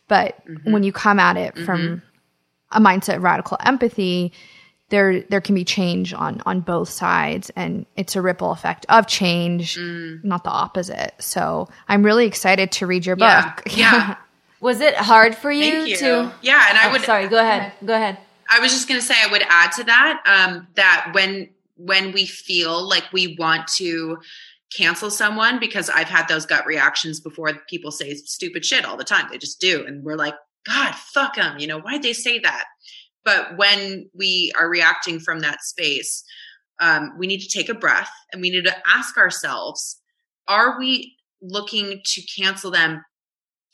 [0.08, 0.72] But mm-hmm.
[0.72, 2.06] when you come at it from mm-hmm.
[2.72, 4.32] a mindset of radical empathy,
[4.90, 9.08] there there can be change on on both sides and it's a ripple effect of
[9.08, 9.78] change,
[10.24, 11.14] not the opposite.
[11.20, 13.54] So, I'm really excited to read your Yeah.
[13.54, 13.64] book.
[13.78, 14.16] Yeah.
[14.62, 15.98] Was it hard for you, Thank you.
[15.98, 16.32] to?
[16.42, 17.28] Yeah, and I Oh, would sorry.
[17.30, 17.72] Go ahead.
[17.86, 18.18] Go ahead.
[18.52, 22.12] I was just going to say I would add to that um, that when when
[22.12, 24.18] we feel like we want to
[24.76, 29.04] cancel someone because I've had those gut reactions before people say stupid shit all the
[29.06, 30.36] time they just do and we're like
[30.66, 32.66] god fuck them you know why'd they say that
[33.26, 36.24] but when we are reacting from that space
[36.82, 40.02] um, we need to take a breath and we need to ask ourselves
[40.48, 43.04] are we looking to cancel them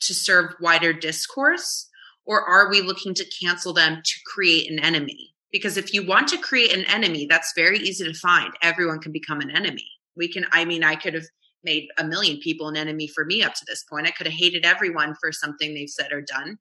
[0.00, 1.88] to serve wider discourse
[2.26, 5.34] or are we looking to cancel them to create an enemy?
[5.52, 8.52] Because if you want to create an enemy, that's very easy to find.
[8.62, 9.86] Everyone can become an enemy.
[10.16, 11.26] We can, I mean, I could have
[11.62, 14.06] made a million people an enemy for me up to this point.
[14.06, 16.58] I could have hated everyone for something they've said or done.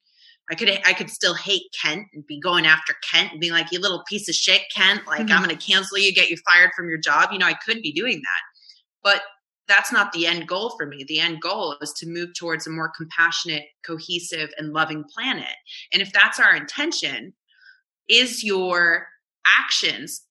[0.49, 3.71] I could I could still hate Kent and be going after Kent and being like,
[3.71, 5.07] you little piece of shit, Kent.
[5.07, 5.45] Like, I'm mm-hmm.
[5.45, 7.29] going to cancel you, get you fired from your job.
[7.31, 8.41] You know, I could be doing that.
[9.03, 9.21] But
[9.67, 11.03] that's not the end goal for me.
[11.07, 15.55] The end goal is to move towards a more compassionate, cohesive, and loving planet.
[15.91, 17.33] And if that's our intention,
[18.07, 19.07] is your
[19.47, 20.21] actions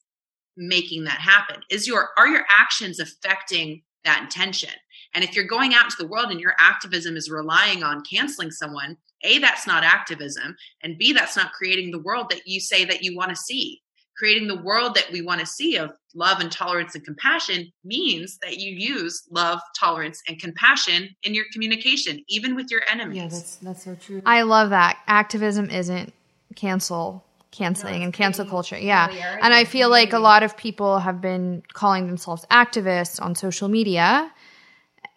[0.56, 1.62] making that happen?
[1.70, 4.70] Is your are your actions affecting that intention?
[5.14, 8.50] And if you're going out into the world and your activism is relying on canceling
[8.50, 12.84] someone, A, that's not activism, and B, that's not creating the world that you say
[12.84, 13.80] that you want to see.
[14.16, 18.38] Creating the world that we want to see of love and tolerance and compassion means
[18.42, 23.16] that you use love, tolerance, and compassion in your communication, even with your enemies.
[23.16, 24.22] Yeah, that's that's so true.
[24.24, 24.98] I love that.
[25.08, 26.14] Activism isn't
[26.54, 28.76] cancel canceling and cancel culture.
[28.78, 29.06] Yeah.
[29.06, 33.34] familiarity And I feel like a lot of people have been calling themselves activists on
[33.34, 34.30] social media,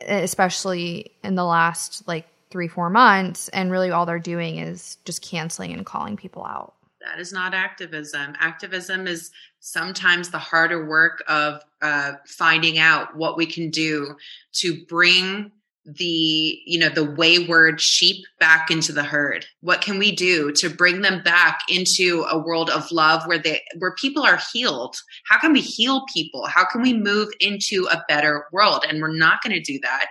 [0.08, 5.22] especially in the last like 3 4 months and really all they're doing is just
[5.22, 6.74] canceling and calling people out.
[7.06, 8.36] that is not activism.
[8.40, 14.16] Activism is sometimes the harder work of uh, finding out what we can do
[14.54, 15.52] to bring
[15.88, 19.46] the you know the wayward sheep back into the herd.
[19.62, 23.62] What can we do to bring them back into a world of love where they
[23.80, 24.98] where people are healed?
[25.28, 26.46] How can we heal people?
[26.46, 28.86] How can we move into a better world?
[28.88, 30.08] And we're not going to do that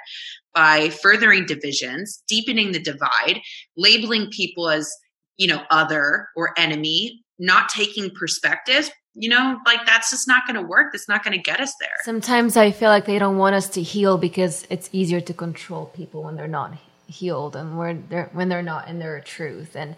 [0.55, 3.41] by furthering divisions deepening the divide
[3.77, 4.91] labeling people as
[5.37, 10.55] you know other or enemy not taking perspective you know like that's just not going
[10.55, 13.39] to work that's not going to get us there Sometimes I feel like they don't
[13.39, 16.75] want us to heal because it's easier to control people when they're not
[17.09, 19.77] healed and when they're when they're not in their truth.
[19.77, 19.97] And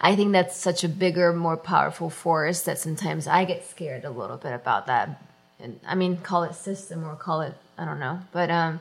[0.00, 4.10] I think that's such a bigger, more powerful force that sometimes I get scared a
[4.10, 5.22] little bit about that.
[5.60, 8.80] And I mean, call it system or call it I don't know, but um,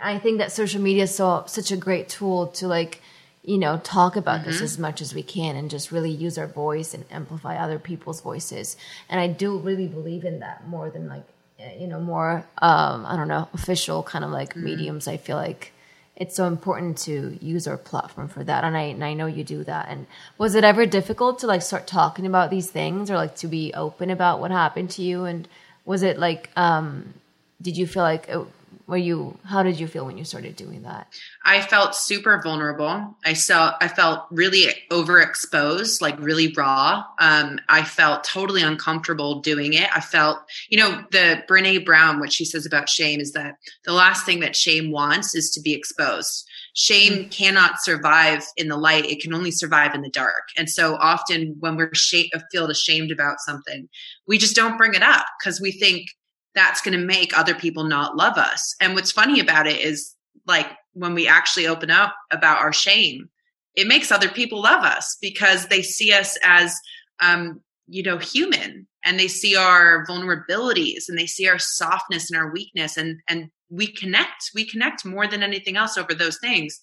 [0.00, 3.02] I think that social media is so such a great tool to like
[3.42, 6.46] you know talk about this as much as we can and just really use our
[6.46, 8.76] voice and amplify other people's voices.
[9.08, 11.24] And i do really believe in that more than like
[11.58, 15.08] eh, you know more um i don't know official kind of like mediums.
[15.08, 15.72] I feel like
[16.16, 18.62] it's so important to use our platform for that.
[18.62, 19.88] And i and i know you do that.
[19.88, 23.46] And was it ever difficult to like start talking about these things or like to
[23.46, 25.24] be open about what happened to you?
[25.24, 25.48] And
[25.86, 27.14] was it like um
[27.62, 28.46] did you feel like it,
[28.90, 31.06] were you how did you feel when you started doing that
[31.42, 33.16] I felt super vulnerable.
[33.24, 37.04] I felt I felt really overexposed, like really raw.
[37.18, 39.88] Um, I felt totally uncomfortable doing it.
[39.94, 40.38] I felt,
[40.68, 44.40] you know, the Brene Brown, what she says about shame is that the last thing
[44.40, 46.46] that shame wants is to be exposed.
[46.74, 50.48] Shame cannot survive in the light; it can only survive in the dark.
[50.58, 53.88] And so often, when we're sh- feel ashamed about something,
[54.26, 56.10] we just don't bring it up because we think
[56.54, 58.74] that's going to make other people not love us.
[58.80, 60.14] And what's funny about it is
[60.46, 63.28] like when we actually open up about our shame,
[63.76, 66.74] it makes other people love us because they see us as,
[67.20, 72.38] um, you know, human and they see our vulnerabilities and they see our softness and
[72.38, 76.80] our weakness and, and we connect, we connect more than anything else over those things.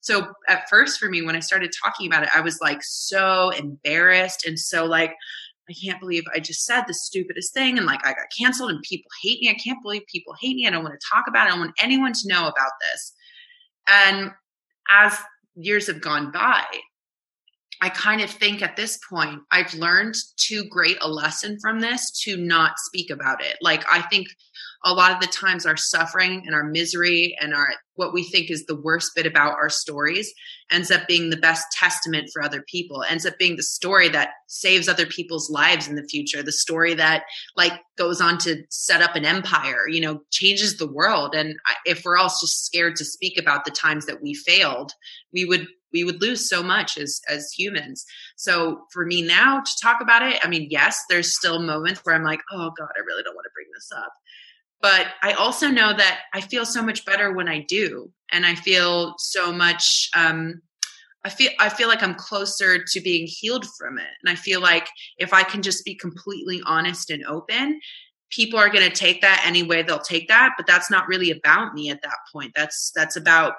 [0.00, 3.50] So at first for me, when I started talking about it, I was like so
[3.50, 5.14] embarrassed and so like,
[5.70, 8.82] I can't believe I just said the stupidest thing and like I got canceled and
[8.82, 9.50] people hate me.
[9.50, 10.66] I can't believe people hate me.
[10.66, 11.48] I don't want to talk about it.
[11.48, 13.14] I don't want anyone to know about this.
[13.88, 14.30] And
[14.90, 15.16] as
[15.54, 16.64] years have gone by,
[17.82, 22.10] I kind of think at this point, I've learned too great a lesson from this
[22.24, 23.56] to not speak about it.
[23.62, 24.28] Like, I think
[24.84, 28.50] a lot of the times our suffering and our misery and our what we think
[28.50, 30.32] is the worst bit about our stories
[30.70, 34.30] ends up being the best testament for other people ends up being the story that
[34.46, 37.24] saves other people's lives in the future the story that
[37.56, 42.02] like goes on to set up an empire you know changes the world and if
[42.04, 44.92] we're all just scared to speak about the times that we failed
[45.32, 48.04] we would we would lose so much as as humans
[48.36, 52.14] so for me now to talk about it i mean yes there's still moments where
[52.14, 54.12] i'm like oh god i really don't want to bring this up
[54.82, 58.54] but I also know that I feel so much better when I do, and I
[58.54, 60.08] feel so much.
[60.16, 60.62] Um,
[61.22, 64.60] I feel I feel like I'm closer to being healed from it, and I feel
[64.60, 64.88] like
[65.18, 67.78] if I can just be completely honest and open,
[68.30, 70.54] people are going to take that any way they'll take that.
[70.56, 72.52] But that's not really about me at that point.
[72.56, 73.54] That's that's about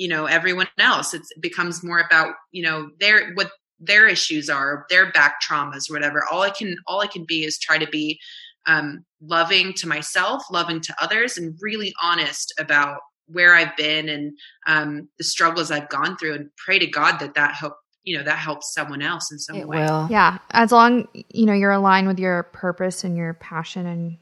[0.00, 1.12] you know everyone else.
[1.12, 5.90] It's, it becomes more about you know their what their issues are, their back traumas,
[5.90, 6.24] whatever.
[6.30, 8.18] All I can all I can be is try to be
[8.66, 14.32] um, loving to myself, loving to others, and really honest about where I've been and
[14.66, 18.24] um, the struggles I've gone through, and pray to God that that help you know
[18.24, 19.80] that helps someone else in some It way.
[19.80, 20.08] will.
[20.10, 24.16] Yeah, as long you know you're aligned with your purpose and your passion and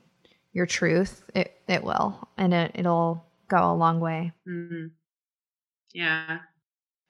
[0.53, 4.33] your truth, it it will, and it it'll go a long way.
[4.47, 4.91] Mhm.
[5.93, 6.41] Yeah.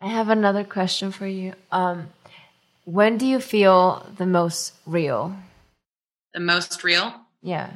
[0.01, 1.55] I have another question for you.
[1.73, 2.09] Um,
[2.85, 5.37] when do you feel the most real?
[6.35, 7.15] The most real.
[7.43, 7.71] Yeah.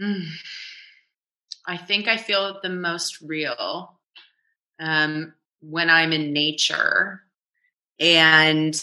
[0.00, 0.26] Mm.
[1.66, 3.98] I think I feel the most real
[4.78, 7.22] um, when I'm in nature,
[7.98, 8.78] and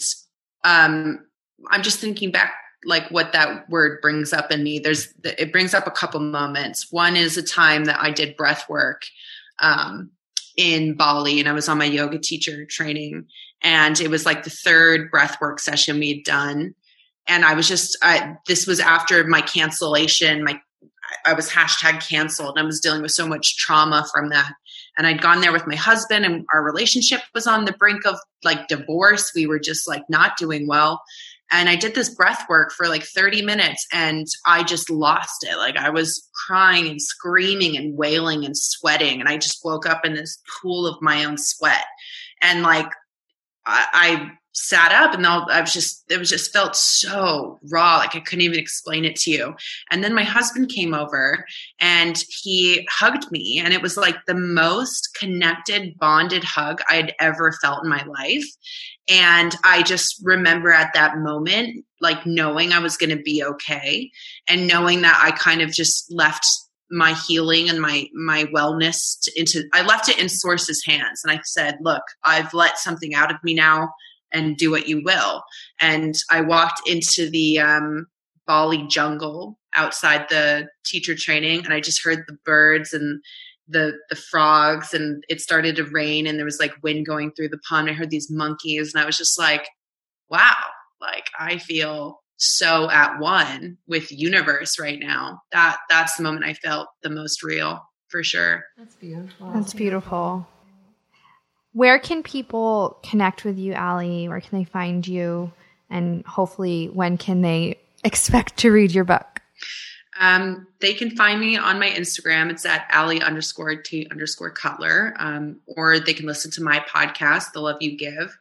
[0.64, 1.26] um,
[1.70, 4.80] I'm just thinking back, like what that word brings up in me.
[4.80, 6.90] There's it brings up a couple moments.
[6.90, 9.02] One is a time that I did breath work
[9.60, 10.10] um,
[10.56, 13.26] in Bali, and I was on my yoga teacher training,
[13.62, 16.74] and it was like the third breath work session we had done
[17.28, 20.44] and I was just I, this was after my cancellation.
[20.44, 20.60] My
[21.26, 22.56] I was hashtag canceled.
[22.56, 24.52] and I was dealing with so much trauma from that,
[24.96, 28.16] and I'd gone there with my husband, and our relationship was on the brink of
[28.44, 29.32] like divorce.
[29.34, 31.02] We were just like not doing well.
[31.52, 35.56] And I did this breath work for like 30 minutes and I just lost it.
[35.58, 39.20] Like I was crying and screaming and wailing and sweating.
[39.20, 41.84] And I just woke up in this pool of my own sweat.
[42.40, 42.90] And like
[43.66, 47.96] I, I sat up and all, I was just, it was just felt so raw.
[47.96, 49.54] Like I couldn't even explain it to you.
[49.90, 51.44] And then my husband came over
[51.80, 57.52] and he hugged me and it was like the most connected, bonded hug I'd ever
[57.62, 58.46] felt in my life.
[59.08, 64.10] And I just remember at that moment, like knowing I was going to be okay
[64.48, 66.46] and knowing that I kind of just left
[66.90, 71.40] my healing and my my wellness into I left it in source's hands and I
[71.42, 73.88] said, "Look, I've let something out of me now
[74.32, 75.42] and do what you will."
[75.80, 78.06] And I walked into the um
[78.46, 83.22] Bali jungle outside the teacher training and I just heard the birds and
[83.68, 87.48] the the frogs and it started to rain and there was like wind going through
[87.48, 87.88] the pond.
[87.88, 89.66] I heard these monkeys and I was just like,
[90.28, 90.56] "Wow,
[91.00, 95.40] like I feel so at one with universe right now.
[95.52, 98.64] That that's the moment I felt the most real for sure.
[98.76, 99.52] That's beautiful.
[99.52, 100.46] That's beautiful.
[101.72, 104.28] Where can people connect with you, Ali?
[104.28, 105.52] Where can they find you?
[105.88, 109.40] And hopefully, when can they expect to read your book?
[110.20, 112.50] Um, they can find me on my Instagram.
[112.50, 115.14] It's at Ali underscore T underscore Cutler.
[115.18, 118.36] Um, or they can listen to my podcast, The Love You Give.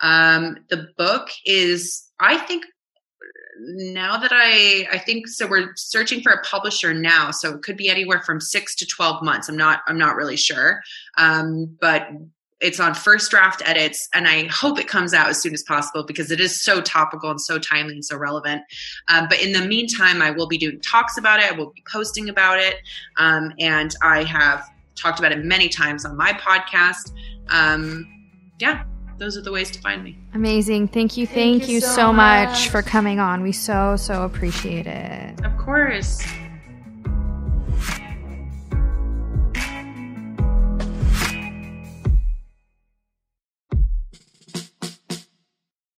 [0.00, 2.64] Um, the book is, I think,
[3.62, 5.46] now that I, I think so.
[5.46, 9.22] We're searching for a publisher now, so it could be anywhere from six to twelve
[9.22, 9.50] months.
[9.50, 10.80] I'm not, I'm not really sure,
[11.18, 12.08] um, but
[12.60, 16.04] it's on first draft edits, and I hope it comes out as soon as possible
[16.04, 18.62] because it is so topical and so timely and so relevant.
[19.08, 21.50] Um, but in the meantime, I will be doing talks about it.
[21.50, 22.76] I will be posting about it,
[23.16, 27.12] um, and I have talked about it many times on my podcast.
[27.48, 28.06] Um,
[28.58, 28.84] yeah,
[29.18, 30.18] those are the ways to find me.
[30.34, 30.88] Amazing.
[30.88, 31.26] Thank you.
[31.26, 33.42] Thank, you, so, much for coming on.
[33.42, 35.44] We so, so appreciate it.
[35.44, 36.22] Of course.